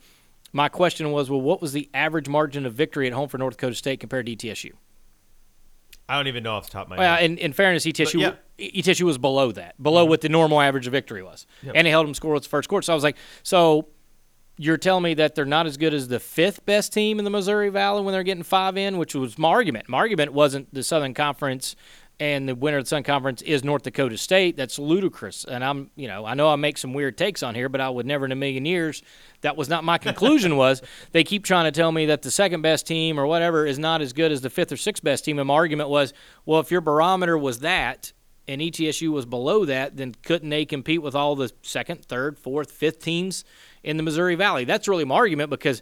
[0.51, 3.57] My question was, well, what was the average margin of victory at home for North
[3.57, 4.71] Dakota State compared to ETSU?
[6.07, 7.01] I don't even know off the top of my head.
[7.01, 10.87] Well, in, in fairness, ETSU But, ETSU was below that, below what the normal average
[10.87, 12.83] of victory was, and they held them scoreless the first quarter.
[12.83, 13.89] So I was like, so
[14.57, 17.31] you're telling me that they're not as good as the fifth best team in the
[17.31, 19.87] Missouri Valley when they're getting five in, which was my argument.
[19.87, 21.75] My argument wasn't the Southern Conference
[22.19, 24.57] and the winner of the Southern Conference is North Dakota State.
[24.57, 25.45] That's ludicrous.
[25.45, 27.89] And I'm, you know, I know I make some weird takes on here, but I
[27.89, 29.01] would never in a million years.
[29.41, 30.57] That was not my conclusion.
[30.57, 30.81] was
[31.13, 34.01] they keep trying to tell me that the second best team or whatever is not
[34.01, 35.39] as good as the fifth or sixth best team.
[35.39, 36.13] And my argument was,
[36.45, 38.11] well, if your barometer was that
[38.49, 42.71] and ETSU was below that, then couldn't they compete with all the second, third, fourth,
[42.71, 43.45] fifth teams
[43.83, 44.65] in the Missouri Valley?
[44.65, 45.81] That's really my argument because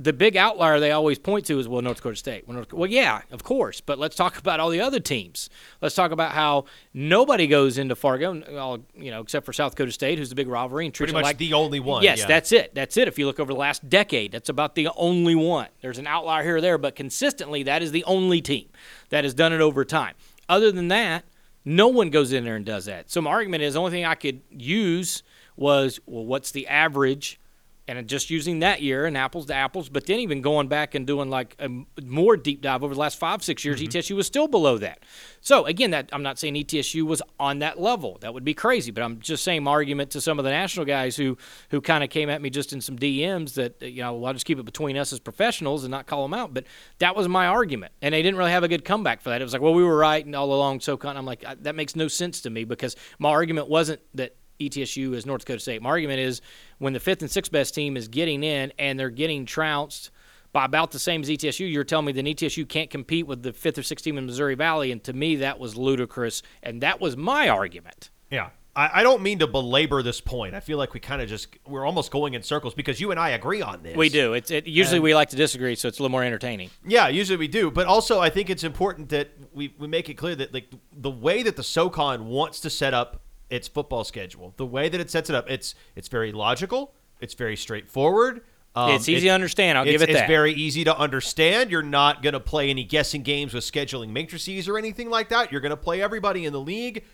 [0.00, 2.46] the big outlier they always point to is well North Dakota State.
[2.46, 5.50] Well, North, well, yeah, of course, but let's talk about all the other teams.
[5.82, 9.90] Let's talk about how nobody goes into Fargo, all, you know, except for South Dakota
[9.90, 12.04] State, who's the big rivalry and treats Pretty much like the only one.
[12.04, 12.26] Yes, yeah.
[12.26, 12.74] that's it.
[12.74, 13.08] That's it.
[13.08, 15.68] If you look over the last decade, that's about the only one.
[15.80, 18.68] There's an outlier here or there, but consistently, that is the only team
[19.08, 20.14] that has done it over time.
[20.48, 21.24] Other than that,
[21.64, 23.10] no one goes in there and does that.
[23.10, 25.24] So my argument is the only thing I could use
[25.56, 27.40] was, well, what's the average?
[27.88, 31.06] And just using that year and apples to apples, but then even going back and
[31.06, 31.70] doing like a
[32.02, 33.96] more deep dive over the last five, six years, mm-hmm.
[33.96, 35.02] ETSU was still below that.
[35.40, 38.18] So again, that I'm not saying ETSU was on that level.
[38.20, 38.90] That would be crazy.
[38.90, 41.38] But I'm just saying my argument to some of the national guys who
[41.70, 44.34] who kind of came at me just in some DMs that you know, well, I'll
[44.34, 46.52] just keep it between us as professionals and not call them out.
[46.52, 46.64] But
[46.98, 49.40] that was my argument, and they didn't really have a good comeback for that.
[49.40, 50.80] It was like, well, we were right and all along.
[50.80, 55.14] So I'm like, that makes no sense to me because my argument wasn't that ETSU
[55.14, 55.82] is North Dakota State.
[55.82, 56.40] My argument is
[56.78, 60.10] when the fifth and sixth best team is getting in and they're getting trounced
[60.52, 63.52] by about the same as ETSU, you're telling me that ETSU can't compete with the
[63.52, 67.00] fifth or sixth team in Missouri Valley, and to me that was ludicrous, and that
[67.00, 68.10] was my argument.
[68.30, 68.50] Yeah.
[68.74, 70.54] I, I don't mean to belabor this point.
[70.54, 73.18] I feel like we kind of just we're almost going in circles because you and
[73.18, 73.96] I agree on this.
[73.96, 74.34] We do.
[74.34, 76.70] It's it, usually we like to disagree, so it's a little more entertaining.
[76.86, 80.14] Yeah, usually we do, but also I think it's important that we, we make it
[80.14, 84.54] clear that like the way that the SoCon wants to set up its football schedule,
[84.56, 88.42] the way that it sets it up, it's it's very logical, it's very straightforward.
[88.74, 91.70] Um, It's easy to understand, I'll give it It's very easy to understand.
[91.70, 95.50] You're not going to play any guessing games with scheduling matrices or anything like that.
[95.50, 97.04] You're going to play everybody in the league,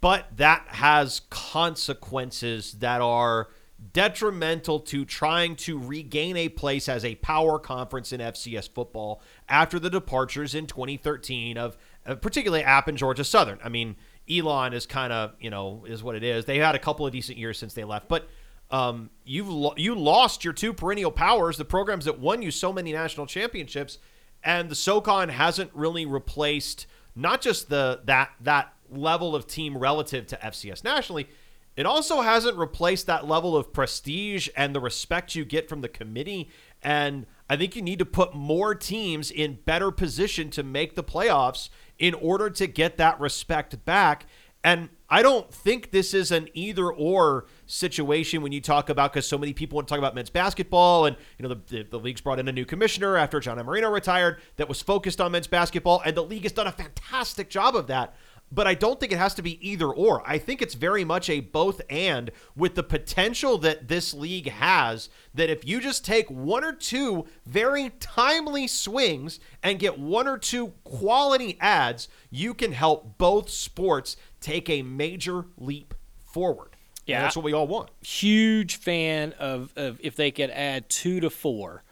[0.00, 3.48] but that has consequences that are
[3.92, 9.78] detrimental to trying to regain a place as a power conference in FCS football after
[9.78, 13.58] the departures in 2013 of uh, particularly App and Georgia Southern.
[13.62, 13.96] I mean,
[14.30, 16.44] Elon is kind of you know is what it is.
[16.44, 18.28] They had a couple of decent years since they left, but
[18.70, 22.72] um, you've lo- you lost your two perennial powers, the programs that won you so
[22.72, 23.98] many national championships,
[24.44, 30.26] and the SoCon hasn't really replaced not just the that that level of team relative
[30.28, 31.28] to FCS nationally.
[31.76, 35.88] It also hasn't replaced that level of prestige and the respect you get from the
[35.88, 36.50] committee.
[36.82, 41.04] And I think you need to put more teams in better position to make the
[41.04, 41.68] playoffs
[41.98, 44.26] in order to get that respect back.
[44.64, 49.26] And I don't think this is an either or situation when you talk about because
[49.26, 51.98] so many people want to talk about men's basketball and you know the, the, the
[51.98, 55.46] league's brought in a new commissioner after John Iamarino retired that was focused on men's
[55.46, 58.14] basketball and the league has done a fantastic job of that
[58.50, 60.22] but I don't think it has to be either or.
[60.28, 65.08] I think it's very much a both and with the potential that this league has
[65.34, 70.38] that if you just take one or two very timely swings and get one or
[70.38, 75.94] two quality ads, you can help both sports take a major leap
[76.24, 76.70] forward.
[76.72, 77.22] And Yeah.
[77.22, 77.90] that's what we all want.
[78.02, 81.82] Huge fan of, of if they could add two to four,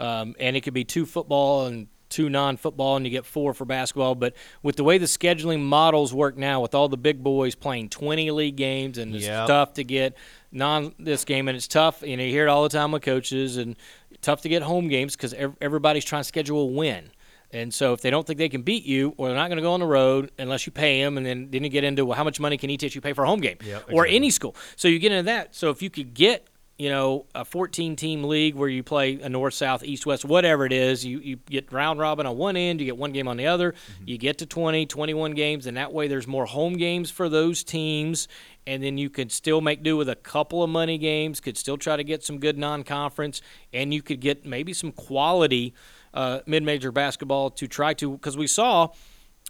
[0.00, 3.64] um, and it could be two football and two non-football, and you get four for
[3.64, 4.14] basketball.
[4.14, 7.88] But with the way the scheduling models work now, with all the big boys playing
[7.88, 9.46] 20 league games, and it's Yep.
[9.48, 10.16] tough to get
[10.52, 12.02] non this game, and it's tough.
[12.06, 13.74] You know, you hear it all the time with coaches, and
[14.22, 17.10] tough to get home games because everybody's trying to schedule a win.
[17.50, 19.62] And so if they don't think they can beat you, or they're not going to
[19.62, 22.16] go on the road unless you pay them, and then then you get into well,
[22.16, 24.54] how much money can ETSU pay for a home game, Yep, or any school.
[24.76, 25.54] So you get into that.
[25.54, 26.46] So if you could get
[26.78, 30.66] you know, a 14 team league where you play a north, south, east, west, whatever
[30.66, 31.04] it is.
[31.04, 33.72] You, you get round robin on one end, you get one game on the other.
[33.72, 34.04] Mm-hmm.
[34.06, 37.62] You get to 20, 21 games, and that way there's more home games for those
[37.62, 38.26] teams.
[38.66, 41.76] And then you could still make do with a couple of money games, could still
[41.76, 43.40] try to get some good non conference,
[43.72, 45.74] and you could get maybe some quality
[46.12, 48.88] uh, mid major basketball to try to, because we saw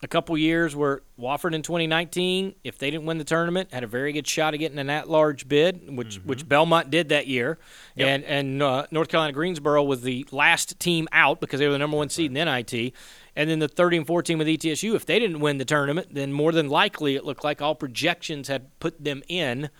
[0.05, 3.87] a couple years where Wofford in 2019, if they didn't win the tournament, had a
[3.87, 7.59] very good shot of getting an at-large bid, which which Belmont did that year,
[7.97, 11.79] and and uh, North Carolina Greensboro was the last team out because they were the
[11.79, 12.93] number one seed in NIT,
[13.35, 14.95] and then the 30 and 14 with ETSU.
[14.95, 18.49] If they didn't win the tournament, then more than likely it looked like all projections
[18.49, 19.71] had put them in.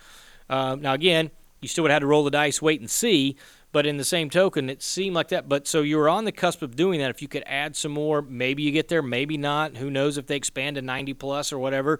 [0.49, 1.29] Uh, now again,
[1.61, 3.37] you still would have to roll the dice, wait and see.
[3.75, 5.49] But in the same token, it seemed like that.
[5.49, 7.09] But so you were on the cusp of doing that.
[7.09, 9.75] If you could add some more, maybe you get there, maybe not.
[9.75, 11.99] Who knows if they expand to 90 plus or whatever,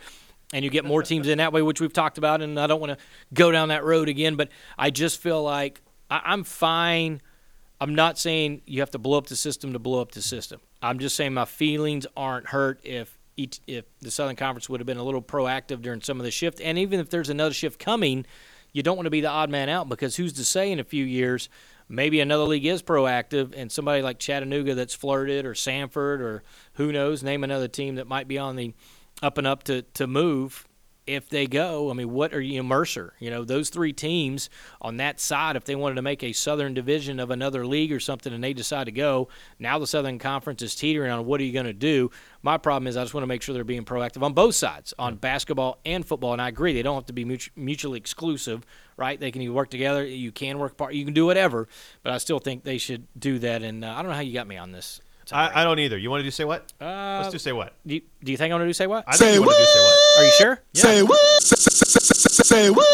[0.53, 2.41] and you get more teams in that way, which we've talked about.
[2.41, 2.97] And I don't want to
[3.33, 4.47] go down that road again, but
[4.77, 7.21] I just feel like I- I'm fine.
[7.81, 10.61] I'm not saying you have to blow up the system to blow up the system.
[10.81, 14.87] I'm just saying my feelings aren't hurt if each, if the Southern Conference would have
[14.87, 17.79] been a little proactive during some of the shift, and even if there's another shift
[17.79, 18.25] coming,
[18.75, 20.83] you don't want to be the odd man out because who's to say in a
[20.83, 21.47] few years
[21.87, 26.91] maybe another league is proactive and somebody like Chattanooga that's flirted or Samford or who
[26.91, 28.73] knows name another team that might be on the
[29.23, 30.64] up and up to to move
[31.07, 33.13] if they go, I mean, what are you, Mercer?
[33.19, 34.49] You know, those three teams
[34.81, 37.99] on that side, if they wanted to make a Southern division of another league or
[37.99, 39.27] something and they decide to go,
[39.59, 42.09] now the Southern Conference is teetering on what are you going to do?
[42.41, 44.93] My problem is I just want to make sure they're being proactive on both sides,
[44.97, 46.33] on basketball and football.
[46.33, 48.65] And I agree, they don't have to be mutually exclusive,
[48.97, 49.19] right?
[49.19, 51.67] They can either work together, you can work apart, you can do whatever,
[52.03, 53.61] but I still think they should do that.
[53.61, 55.01] And uh, I don't know how you got me on this.
[55.31, 55.97] I, I don't either.
[55.97, 56.71] You want to do say what?
[56.79, 57.73] Uh, Let's do say what.
[57.85, 59.03] do, you, do you think I want to do say what?
[59.07, 60.19] I think you want do say what.
[60.19, 60.61] Are you sure?
[60.73, 61.41] Say what?
[61.41, 62.85] Say, say, say, say what?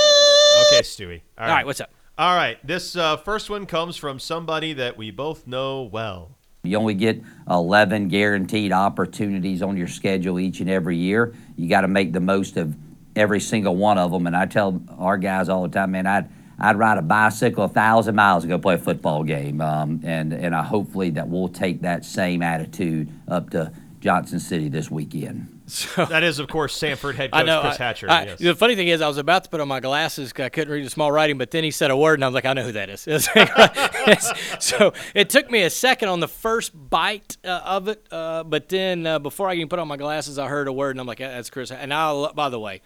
[0.67, 1.21] Okay, Stewie.
[1.37, 1.91] All right, what's up?
[2.17, 2.57] All right.
[2.65, 6.37] This uh, first one comes from somebody that we both know well.
[6.63, 11.33] You only get 11 guaranteed opportunities on your schedule each and every year.
[11.57, 12.75] You got to make the most of
[13.15, 14.27] every single one of them.
[14.27, 16.29] And I tell our guys all the time, man, I'd
[16.61, 19.59] I'd ride a bicycle a thousand miles to go play a football game.
[19.61, 24.69] Um, and and I hopefully that we'll take that same attitude up to Johnson City
[24.69, 25.57] this weekend.
[25.95, 27.61] That is, of course, Samford head coach I know.
[27.61, 28.09] Chris Hatcher.
[28.09, 28.39] I- yes.
[28.39, 30.73] The funny thing is, I was about to put on my glasses 'cause I couldn't
[30.73, 32.51] read the small writing, but then he said a word, and I was like, I
[32.53, 33.01] know who that is.
[34.59, 38.69] so it took me a second on the first bite uh, of it, uh, but
[38.69, 41.07] then uh, before I even put on my glasses, I heard a word, and I'm
[41.07, 41.71] like, that's Chris.
[41.71, 42.81] And I, lo- by the way,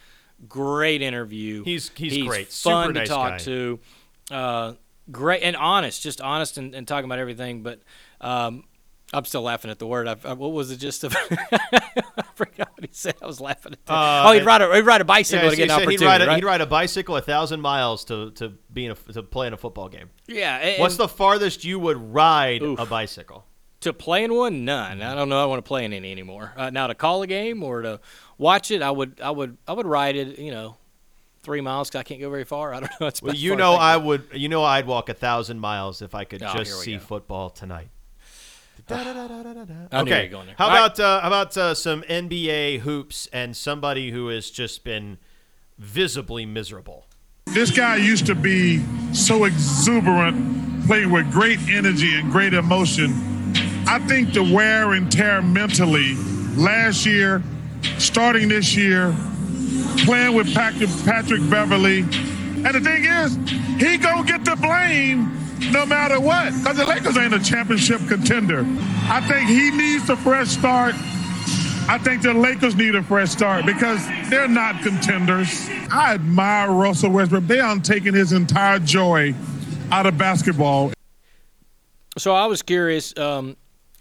[0.47, 1.63] great interview.
[1.63, 2.51] He's- he's great.
[2.51, 3.37] Super Fun nice to talk guy.
[3.39, 3.79] to.
[4.31, 4.73] Uh,
[5.11, 7.61] great and honest, just honest and, and talking about everything.
[7.63, 7.81] But
[8.21, 8.63] um,
[9.13, 10.07] I'm still laughing at the word.
[10.07, 10.77] I, I, what was it?
[10.77, 13.15] Just of, I forgot what he said.
[13.21, 13.93] I was laughing at that.
[13.93, 15.83] Uh, oh, he'd ride a he'd ride a bicycle Yeah, to get an said he'd
[15.85, 16.05] opportunity.
[16.05, 16.35] ride, a, right?
[16.37, 19.53] he'd ride a bicycle a thousand miles to to be in a, to play in
[19.53, 20.09] a football game.
[20.27, 20.57] yeah.
[20.57, 22.79] and- What's the farthest you would ride Oof.
[22.79, 23.45] a bicycle?
[23.85, 24.65] To play in one?
[24.65, 25.01] None.
[25.01, 25.41] I don't know.
[25.41, 26.53] I want to play in any anymore.
[26.55, 27.99] Uh, now to call a game or to
[28.37, 30.37] watch it, I would I would I would ride it.
[30.37, 30.77] You know,
[31.43, 32.73] three miles 'cause I can't go very far.
[32.75, 33.07] I don't know.
[33.07, 34.27] It's Well, you know I would.
[34.33, 36.99] You know I'd walk a thousand miles if I could Oh, just see go.
[36.99, 37.89] football tonight.
[38.89, 40.55] I knew you okay, going there.
[40.57, 40.77] how All right.
[40.79, 45.17] about uh, how about uh, some NBA hoops and somebody who has just been
[45.77, 47.07] visibly miserable?
[47.47, 48.83] This guy used to be
[49.13, 53.11] so exuberant, played with great energy and great emotion.
[53.87, 56.15] I think the wear and tear mentally
[56.55, 57.43] last year,
[57.97, 59.15] starting this year,
[60.05, 61.99] playing with Patrick, Patrick Beverley.
[61.99, 63.35] And the thing is,
[63.79, 65.31] he gonna get the blame
[65.71, 68.65] no matter what, because the Lakers ain't a championship contender.
[69.07, 70.95] I think he needs a fresh start.
[71.87, 75.69] I think the Lakers need a fresh start because they're not contenders.
[75.91, 77.45] I admire Russell Westbrook.
[77.45, 79.35] They are taking his entire joy
[79.91, 80.91] out of basketball.
[82.17, 83.15] So I was curious.
[83.17, 83.55] Um,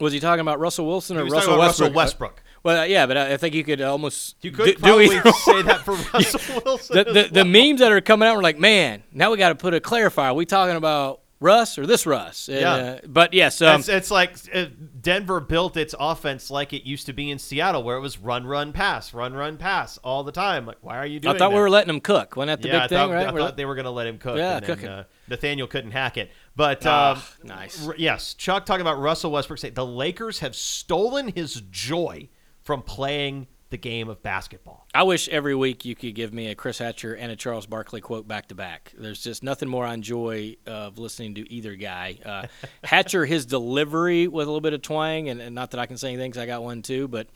[0.05, 1.61] was he talking about Russell Wilson or Russell Westbrook?
[1.61, 2.43] Russell Westbrook.
[2.63, 5.07] Well, uh, yeah, but I I think you could almost You could do, do probably
[5.07, 6.97] either say that for Russell Wilson.
[6.97, 9.55] the, the, the memes that are coming out were like, man, now we got to
[9.55, 10.31] put a clarifier.
[10.31, 12.49] Are we talking about Russ or this Russ?
[12.49, 12.73] Yeah.
[12.73, 14.67] Uh, but yes, um, it's, it's like uh,
[14.99, 18.47] Denver built its offense like it used to be in Seattle, where it was run,
[18.47, 20.65] run, pass, run, run, pass all the time.
[20.65, 21.55] Like, why are you doing I thought that?
[21.55, 22.35] we were letting them cook.
[22.37, 23.27] Wasn't that the yeah, big I thing, right?
[23.27, 24.39] I We're thought let- they were going to let him cook.
[24.39, 24.89] Yeah, and then, cooking.
[24.89, 26.31] Uh, Nathaniel couldn't hack it.
[26.57, 27.87] But um, nice.
[27.87, 32.29] r- yes, Chuck talking about Russell Westbrook saying the Lakers have stolen his joy
[32.63, 34.87] from playing the game of basketball.
[34.95, 38.01] I wish every week you could give me a Chris Hatcher and a Charles Barkley
[38.01, 38.93] quote back to back.
[38.97, 42.19] There's just nothing more I enjoy of listening to either guy.
[42.25, 42.47] Uh,
[42.85, 45.97] Hatcher, his delivery with a little bit of twang, and, and not that I can
[45.97, 47.27] say anything because I got one too, but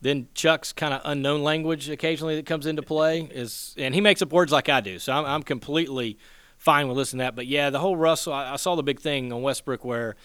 [0.00, 4.22] then Chuck's kind of unknown language occasionally that comes into play is, and he makes
[4.22, 4.98] up words like I do.
[4.98, 6.16] So I'm, I'm completely
[6.64, 7.36] fine with listening to that.
[7.36, 10.16] But yeah, the whole Russell, I, I saw the big thing on Westbrook where,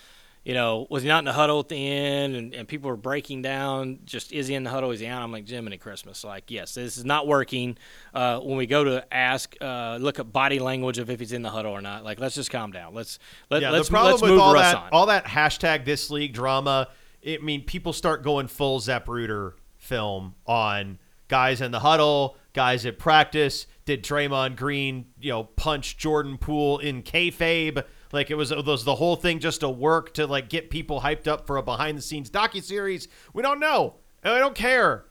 [0.45, 2.95] you know, was he not in the huddle at the end and, and people were
[2.95, 5.21] breaking down, just is he in the huddle, is he out?
[5.21, 6.23] I'm like, Jiminy Christmas.
[6.23, 7.77] Like, yes, this is not working.
[8.13, 11.41] Uh, when we go to ask, uh, look at body language of if he's in
[11.41, 12.05] the huddle or not.
[12.05, 12.93] Like, let's just calm down.
[12.93, 13.19] Let's,
[13.49, 14.89] let, yeah, let's, the problem let's with move all Russ that, on.
[14.93, 16.87] all that hashtag this league drama,
[17.21, 22.85] it I mean people start going full Zapruder film on guys in the huddle, guys
[22.85, 23.67] at practice.
[23.89, 27.83] Did Draymond Green, you know, punch Jordan Poole in kayfabe?
[28.11, 31.01] Like it was, it was the whole thing just a work to like get people
[31.01, 33.07] hyped up for a behind the scenes docu series.
[33.33, 33.95] We don't know.
[34.23, 35.05] I don't care.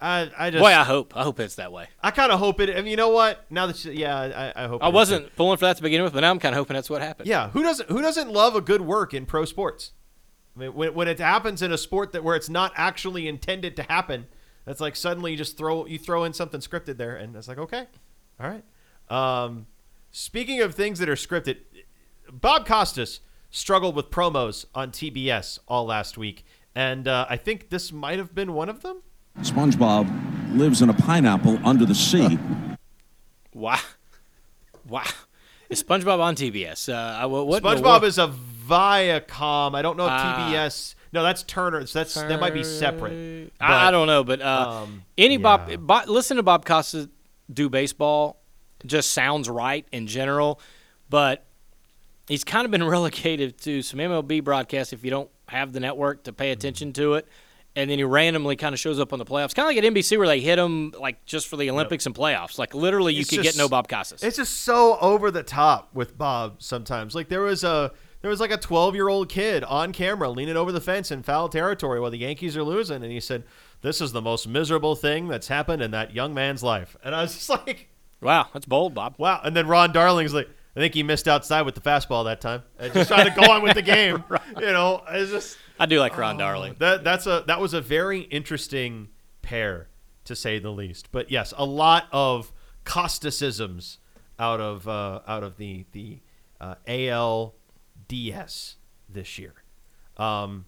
[0.00, 1.16] I, I just, Boy, I hope.
[1.16, 1.86] I hope it's that way.
[2.02, 2.70] I kind of hope it.
[2.70, 3.44] I mean, you know what?
[3.50, 4.82] Now that, you, yeah, I, I hope.
[4.82, 6.58] I it is, wasn't pulling for that to begin with, but now I'm kind of
[6.58, 7.28] hoping that's what happened.
[7.28, 9.92] Yeah, who doesn't who doesn't love a good work in pro sports?
[10.56, 13.76] I mean, when, when it happens in a sport that where it's not actually intended
[13.76, 14.26] to happen,
[14.64, 17.58] that's like suddenly you just throw you throw in something scripted there, and it's like
[17.58, 17.86] okay,
[18.40, 18.64] all right.
[19.08, 19.66] Um,
[20.10, 21.58] speaking of things that are scripted,
[22.30, 23.20] Bob Costas
[23.50, 28.34] struggled with promos on TBS all last week, and uh, I think this might have
[28.34, 29.02] been one of them.
[29.40, 32.38] SpongeBob lives in a pineapple under the sea.
[33.54, 33.78] Wow.
[34.86, 35.02] Wow.
[35.68, 36.88] Is SpongeBob on TBS?
[36.88, 39.74] Uh, what, what in the SpongeBob is a Viacom.
[39.74, 40.48] I don't know if Ah.
[40.52, 40.94] TBS.
[41.12, 41.84] No, that's Turner.
[41.86, 43.52] So that's that might be separate.
[43.60, 45.76] I, I don't know, but uh, um, any Bob, yeah.
[45.76, 47.08] Bob, listen to Bob Costa
[47.52, 48.40] do baseball
[48.86, 50.60] just sounds right in general,
[51.08, 51.46] but
[52.26, 56.24] he's kind of been relegated to some MLB broadcasts if you don't have the network
[56.24, 56.52] to pay mm-hmm.
[56.52, 57.26] attention to it.
[57.76, 59.84] And then he randomly kind of shows up on the playoffs, kind of like at
[59.84, 62.58] NBC where they hit him like just for the Olympics and playoffs.
[62.58, 64.24] Like literally, you It's could get no Bob Costas.
[64.24, 67.14] It's just so over the top with Bob sometimes.
[67.14, 70.56] Like there was a there was like a 12 year old kid on camera leaning
[70.56, 73.44] over the fence in foul territory while the Yankees are losing, and he said,
[73.82, 77.22] "This is the most miserable thing that's happened in that young man's life." And I
[77.22, 77.88] was just like,
[78.20, 79.14] wow, that's bold, Bob.
[79.18, 82.40] "Wow!" And then Ron Darling's like, "I think he missed outside with the fastball that
[82.40, 84.24] time, and just trying to go on with the game."
[84.58, 85.58] You know, it's just.
[85.80, 86.76] I do like Ron Darling.
[86.78, 89.08] That that's a that was a very interesting
[89.42, 89.88] pair
[90.24, 91.10] to say the least.
[91.12, 92.52] But yes, a lot of
[92.84, 93.98] Costasisms
[94.38, 96.20] out of uh, out of the the
[96.60, 98.74] uh, ALDS
[99.08, 99.54] this year.
[100.16, 100.66] Um,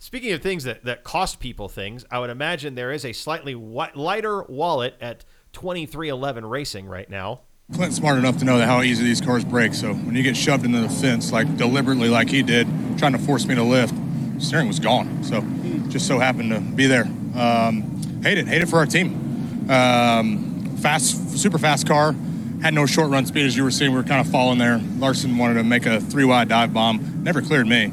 [0.00, 3.52] speaking of things that, that cost people things, I would imagine there is a slightly
[3.52, 7.42] wi- lighter wallet at 23XI Racing right now.
[7.72, 9.74] Clint's smart enough to know that how easy these cars break.
[9.74, 12.66] So when you get shoved into the fence, like deliberately, like he did,
[12.98, 13.94] trying to force me to lift,
[14.38, 15.22] steering was gone.
[15.22, 15.44] So
[15.88, 17.04] just so happened to be there.
[17.36, 19.68] Um, hate it, hate it for our team.
[19.70, 22.16] Um, fast, super fast car.
[22.62, 23.92] Had no short run speed as you were seeing.
[23.92, 24.78] We were kind of falling there.
[24.98, 27.22] Larson wanted to make a three wide dive bomb.
[27.22, 27.84] Never cleared me,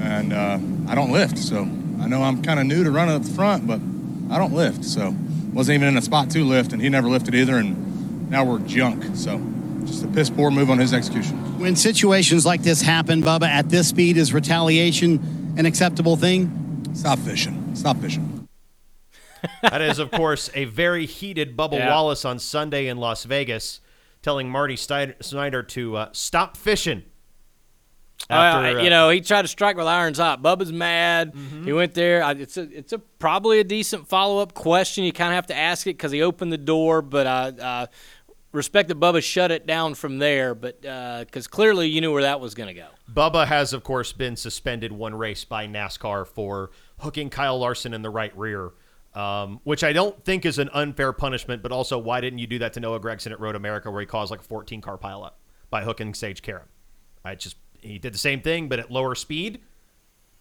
[0.00, 0.58] and uh,
[0.88, 1.38] I don't lift.
[1.38, 1.62] So
[2.00, 3.80] I know I'm kind of new to running up the front, but
[4.34, 4.84] I don't lift.
[4.84, 5.14] So
[5.52, 7.56] wasn't even in a spot to lift, and he never lifted either.
[7.56, 9.04] And now we're junk.
[9.16, 9.40] So
[9.84, 11.36] just a piss poor move on his execution.
[11.58, 16.84] When situations like this happen, Bubba, at this speed, is retaliation an acceptable thing?
[16.94, 17.74] Stop fishing.
[17.74, 18.48] Stop fishing.
[19.62, 21.90] that is, of course, a very heated Bubba Yeah.
[21.90, 23.80] Wallace on Sunday in Las Vegas,
[24.22, 27.02] telling Marty Stein- Snider to uh, stop fishing.
[28.30, 30.42] After, Uh, uh, you know, he tried to strike while iron's hot.
[30.42, 31.32] Bubba's mad.
[31.34, 31.64] Mm-hmm.
[31.64, 32.22] He went there.
[32.38, 35.04] It's a, it's a probably a decent follow up question.
[35.04, 37.86] You kind of have to ask it because he opened the door, but uh, uh,
[38.52, 40.54] respect that Bubba shut it down from there.
[40.54, 42.88] But because clearly you knew where that was going to go.
[43.10, 48.02] Bubba has, of course, been suspended one race by NASCAR for hooking Kyle Larson in
[48.02, 48.72] the right rear,
[49.14, 51.62] um, which I don't think is an unfair punishment.
[51.62, 54.06] But also, why didn't you do that to Noah Gragson at Road America, where he
[54.06, 55.32] caused like a 14 car pileup
[55.70, 56.68] by hooking Sage Karam?
[57.24, 59.60] I just he did the same thing, but at lower speed.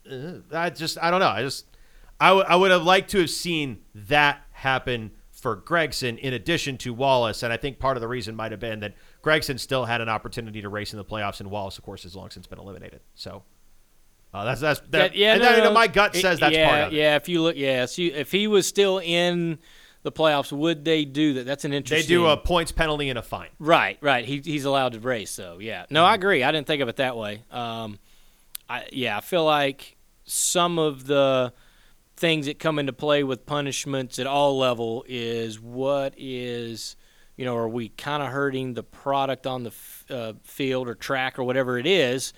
[0.09, 1.27] Uh, I just I don't know.
[1.27, 1.65] I just
[2.19, 6.77] I would- I would have liked to have seen that happen for Gragson in addition
[6.79, 9.85] to Wallace, and I think part of the reason might have been that Gragson still
[9.85, 12.47] had an opportunity to race in the playoffs, and Wallace, of course, has long since
[12.47, 13.01] been eliminated.
[13.13, 13.43] So
[14.33, 16.67] uh, that's that's that, yeah, and no, that- no, my gut it- says that's yeah,
[16.69, 16.95] part of it.
[16.95, 19.59] Yeah, if you look, yeah, so you, if he was still in
[20.07, 21.45] the playoffs, would they do that?
[21.45, 22.07] That's an interesting.
[22.07, 23.49] They do a points penalty and a fine.
[23.59, 24.23] Right, right.
[24.25, 25.85] He, he's allowed to race, so yeah.
[25.89, 26.43] No, I agree.
[26.43, 27.43] I didn't think of it that way.
[27.51, 27.99] Um,
[28.69, 31.53] I yeah, I feel like some of the
[32.15, 36.95] things that come into play with punishments at all level is what is
[37.35, 40.95] you know are we kind of hurting the product on the f- uh, field or
[40.95, 42.33] track or whatever it is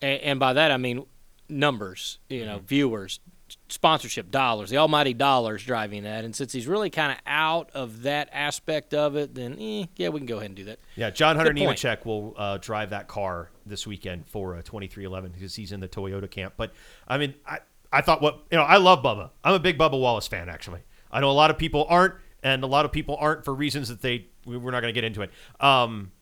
[0.00, 1.04] and, and by that i mean
[1.50, 3.20] numbers you know viewers
[3.68, 8.02] sponsorship dollars the almighty dollars driving that and since he's really kind of out of
[8.02, 11.10] that aspect of it then eh, yeah we can go ahead and do that Yeah,
[11.10, 11.52] John Hunter.
[11.52, 15.88] Nemechek will uh, drive that car this weekend for uh, 23XI because he's in the
[15.88, 16.54] Toyota camp.
[16.56, 16.72] But
[17.08, 17.58] I mean, I,
[17.92, 19.30] I thought what you know, I love Bubba.
[19.44, 20.80] I'm a big Bubba Wallace fan actually.
[21.12, 23.88] I know a lot of people aren't, and a lot of people aren't for reasons
[23.88, 25.30] that they we- we're not going to get into it.
[25.60, 26.12] Um,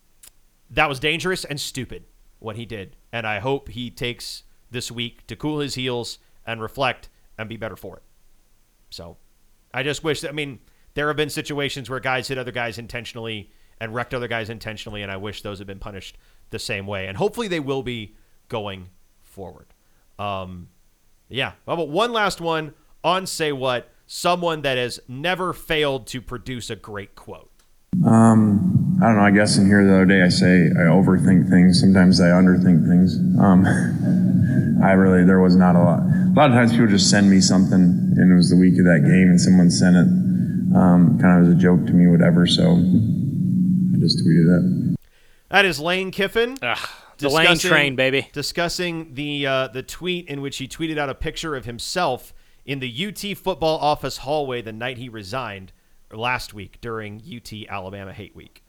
[0.70, 2.04] that was dangerous and stupid
[2.38, 2.96] what he did.
[3.12, 7.08] And I hope he takes this week to cool his heels and reflect
[7.38, 8.02] and be better for it.
[8.90, 9.16] So
[9.72, 10.58] I just wish that, I mean,
[10.94, 15.02] there have been situations where guys hit other guys intentionally and wrecked other guys intentionally,
[15.02, 16.18] and I wish those had been punished
[16.50, 17.06] the same way.
[17.06, 18.16] And hopefully they will be
[18.48, 18.88] going
[19.22, 19.66] forward.
[20.18, 20.68] Um,
[21.28, 21.52] yeah.
[21.66, 22.74] About one last one
[23.04, 23.90] on Say What?
[24.06, 27.50] Someone that has never failed to produce a great quote.
[28.06, 29.22] Um, I don't know.
[29.22, 31.80] I guess in here the other day I say I overthink things.
[31.80, 33.16] Sometimes I underthink things.
[33.38, 33.66] Um,
[34.82, 36.00] I really there was not a lot.
[36.38, 38.84] A lot of times people just send me something, and it was the week of
[38.84, 40.06] that game, and someone sent it
[40.72, 42.46] um, kind of as a joke to me, whatever.
[42.46, 44.96] So I just tweeted it.
[45.48, 46.56] That is Lane Kiffin.
[47.18, 48.28] the Lane train, baby.
[48.32, 52.32] Discussing the uh, the tweet in which he tweeted out a picture of himself
[52.64, 55.72] in the UT football office hallway the night he resigned
[56.12, 58.62] last week during UT Alabama Hate Week.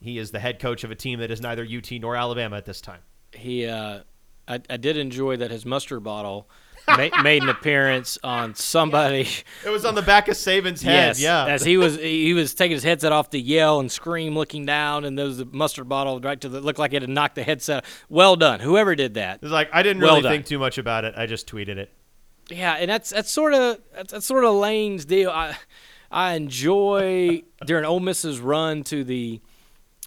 [0.00, 2.64] He is the head coach of a team that is neither UT nor Alabama at
[2.64, 3.02] this time.
[3.32, 4.00] He, uh,
[4.48, 6.48] I, I did enjoy that his mustard bottle
[6.88, 9.28] ma- made an appearance on somebody.
[9.64, 10.92] It was on the back of Saban's head.
[10.92, 14.34] Yes, yeah, as he was he was taking his headset off to yell and scream,
[14.34, 17.10] looking down, and there was the mustard bottle right to the looked like it had
[17.10, 17.84] knocked the headset.
[18.08, 19.40] Well done, whoever did that.
[19.42, 20.32] It's like I didn't really done.
[20.32, 21.14] think too much about it.
[21.16, 21.92] I just tweeted it.
[22.48, 25.30] Yeah, and that's that's sort of that's, that's sort of Lane's deal.
[25.30, 25.56] I
[26.10, 29.40] I enjoy during Ole Miss's run to the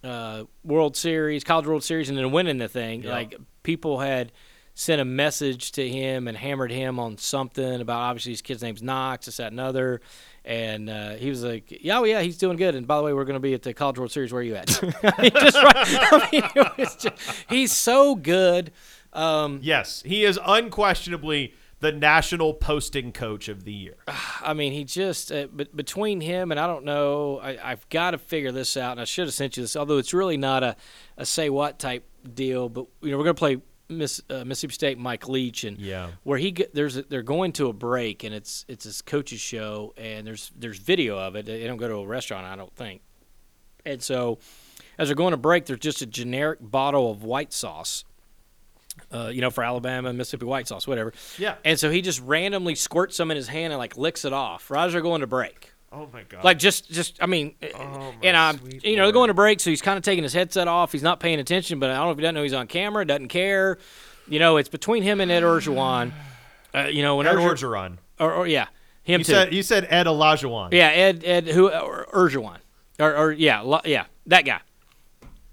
[0.04, 3.04] uh, World Series, College World Series, and then winning the thing.
[3.04, 3.12] Yeah.
[3.12, 4.32] Like people had
[4.74, 8.82] sent a message to him and hammered him on something about obviously his kid's name's
[8.82, 10.00] Knox, this, that, and other.
[10.46, 13.14] And uh, he was like, "Yeah, oh, yeah, he's doing good." And by the way,
[13.14, 14.32] we're going to be at the College World Series.
[14.32, 14.68] Where are you at?
[14.68, 16.44] Just, I mean,
[16.78, 17.08] just-
[17.50, 18.72] he's so good.
[19.12, 23.96] Um, Yes, he is unquestionably the national posting coach of the year.
[24.42, 27.40] I mean, he just uh, but between him and I don't know.
[27.40, 29.76] I, I've got to figure this out, and I should have sent you this.
[29.76, 30.76] Although it's really not a,
[31.18, 34.98] a say what type deal, but you know we're gonna play Miss uh, Mississippi State
[35.00, 36.10] Mike Leach, and Yeah.
[36.24, 39.40] where he get, there's a, they're going to a break, and it's it's his coach's
[39.40, 41.46] show, and there's there's video of it.
[41.46, 43.02] They don't go to a restaurant, I don't think,
[43.86, 44.40] and so
[44.98, 48.04] as they're going to break, there's just a generic bottle of white sauce.
[49.12, 51.14] Uh, you know, for Alabama, Mississippi white sauce, whatever.
[51.40, 51.56] Yeah.
[51.66, 54.68] And so he just randomly squirts some in his hand and like licks it off.
[54.68, 55.72] They're going to break.
[55.92, 56.44] Oh my god!
[56.44, 59.72] Like just, just I mean, Oh, and I'm, you know, they're going to break, so
[59.72, 60.92] he's kind of taking his headset off.
[60.92, 63.04] He's not paying attention, but I don't know if he doesn't know he's on camera,
[63.06, 63.80] doesn't care.
[64.28, 66.12] You know, it's between him and Ed Orgeron.
[66.76, 67.98] Uh, you know, when Ed Orger- Orgeron.
[68.20, 68.68] or, or yeah,
[69.02, 69.32] him You too.
[69.32, 70.72] said you said Ed Olajuwon.
[70.74, 72.58] yeah, Ed, Ed, who, or, Orgeron,
[73.00, 74.60] or, or yeah, lo- yeah, that guy.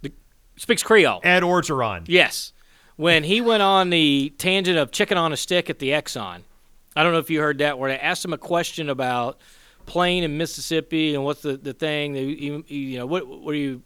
[0.03, 0.13] The,
[0.57, 1.21] speaks Creole.
[1.25, 2.05] Ed Orgeron.
[2.09, 2.53] Yes.
[2.97, 6.41] When he went on the tangent of chicken on a stick at the Exxon,
[6.95, 9.39] I don't know if you heard that, where they asked him a question about
[9.85, 13.59] playing in Mississippi and what's the, the thing, that you, you, know, what, what are
[13.59, 13.83] you,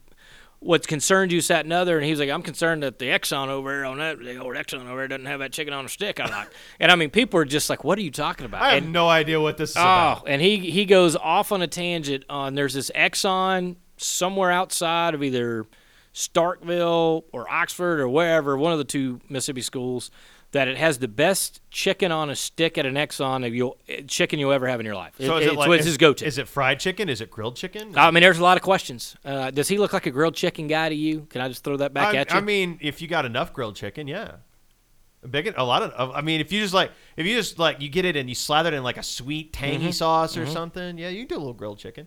[0.60, 3.70] what concerned you, sat another, and he was like, I'm concerned that the Exxon over
[3.72, 6.20] there on that, the old Exxon over there doesn't have that chicken on a stick
[6.20, 6.48] I like.
[6.80, 8.62] and I mean, people are just like, what are you talking about?
[8.62, 10.24] I have And- no idea what this is Oh, about.
[10.28, 15.22] and he he goes off on a tangent on there's this Exxon somewhere outside of
[15.24, 15.66] either
[16.20, 20.10] Starkville or Oxford or wherever, one of the two Mississippi schools,
[20.52, 23.76] that it has the best chicken on a stick at an Exxon of you'll
[24.08, 25.14] chicken you'll ever have in your life.
[25.18, 26.26] So It- is it it's like is, his go-to.
[26.26, 27.08] Is it fried chicken?
[27.08, 27.96] Is it grilled chicken?
[27.96, 29.16] I mean, there's a lot of questions.
[29.24, 31.26] Uh, does he look like a grilled chicken guy to you?
[31.30, 32.36] Can I just throw that back I, at you?
[32.36, 34.36] I mean, if you got enough grilled chicken, yeah.
[35.22, 36.10] A big, a lot of.
[36.12, 38.34] I mean, if you just like, if you just like, you get it and you
[38.34, 39.94] slather it in like a sweet, tangy Mhm.
[39.94, 40.52] sauce or Mhm.
[40.52, 40.98] something.
[40.98, 42.06] Yeah, you can do a little grilled chicken.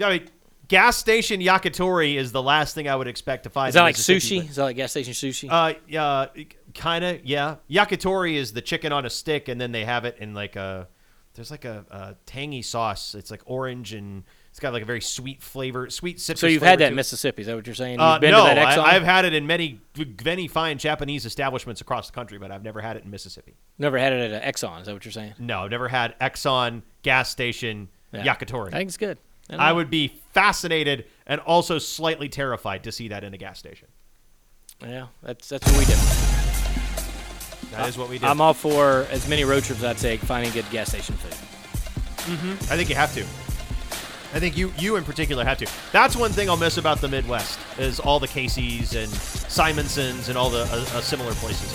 [0.00, 0.28] I mean,
[0.68, 3.68] gas station yakitori is the last thing I would expect to find.
[3.68, 4.50] is that in like Mississippi, sushi?
[4.50, 5.48] Is that like gas station sushi?
[5.50, 6.26] Uh, yeah,
[6.74, 7.24] kind of.
[7.24, 10.56] Yeah, yakitori is the chicken on a stick, and then they have it in like
[10.56, 10.88] a.
[11.34, 13.16] There's like a, a tangy sauce.
[13.16, 16.38] It's like orange and it's got like a very sweet flavor, sweet citrus.
[16.40, 16.94] so you've had that to in.
[16.94, 17.42] Mississippi?
[17.42, 17.94] Is that what you're saying?
[17.94, 19.80] You've Uh, been no, to that I, I've had it in many,
[20.24, 23.56] many fine Japanese establishments across the country, but I've never had it in Mississippi.
[23.80, 24.78] Never had it at an Exxon.
[24.82, 25.34] Is that what you're saying?
[25.40, 28.24] No, I've never had Exxon gas station Yeah.
[28.32, 28.68] yakitori.
[28.68, 29.18] I think it's good.
[29.50, 33.58] I I would be fascinated and also slightly terrified to see that in a gas
[33.58, 33.88] station.
[34.82, 35.94] Yeah, that's that's what we do.
[37.76, 38.26] That is what we do.
[38.26, 41.34] I'm all for as many road trips I take finding good gas station food.
[42.38, 43.22] hmm I think you have to.
[44.34, 45.66] I think you you in particular have to.
[45.92, 50.36] That's one thing I'll miss about the Midwest is all the Casey's and Simonsons and
[50.36, 51.72] all the uh, uh, similar places.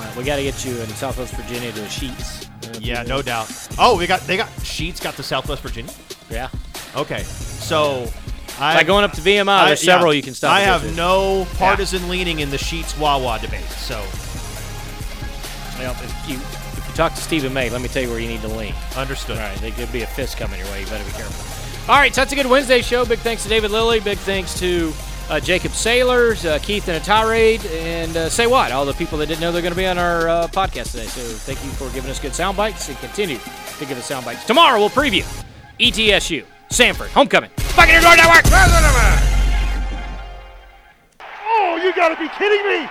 [0.00, 2.48] Uh, we got to get you in Southwest Virginia to a Sheetz.
[2.80, 3.48] Yeah, no doubt.
[3.78, 5.92] Oh, we got they got Sheetz got the Southwest Virginia.
[6.34, 6.50] Yeah.
[6.96, 7.22] Okay.
[7.22, 8.10] So
[8.58, 10.52] I, by going up to VMI, I, there's several yeah, you can stop.
[10.52, 12.08] I have no partisan yeah.
[12.08, 13.64] leaning in the Sheetz Wawa debate.
[13.64, 13.96] So,
[15.78, 18.28] well, if you, if you talk to Stephen May, let me tell you where you
[18.28, 18.74] need to lean.
[18.96, 19.38] Understood.
[19.38, 20.80] All right, there could be a fist coming your way.
[20.80, 21.92] You better be careful.
[21.92, 23.04] All right, so that's a good Wednesday show.
[23.04, 24.00] Big thanks to David Lilly.
[24.00, 24.92] Big thanks to
[25.30, 28.72] uh, Jacob Saylors, uh, Keith and a Tirade, and uh, say what?
[28.72, 31.06] All the people that didn't know they're going to be on our uh, podcast today.
[31.06, 34.24] So thank you for giving us good sound bites and continue to give us sound
[34.24, 34.44] bites.
[34.44, 35.24] Tomorrow we'll preview
[35.78, 37.50] ETSU, Samford, homecoming.
[37.74, 38.44] Buccaneers Network!
[41.46, 42.88] Oh, you gotta be kidding me!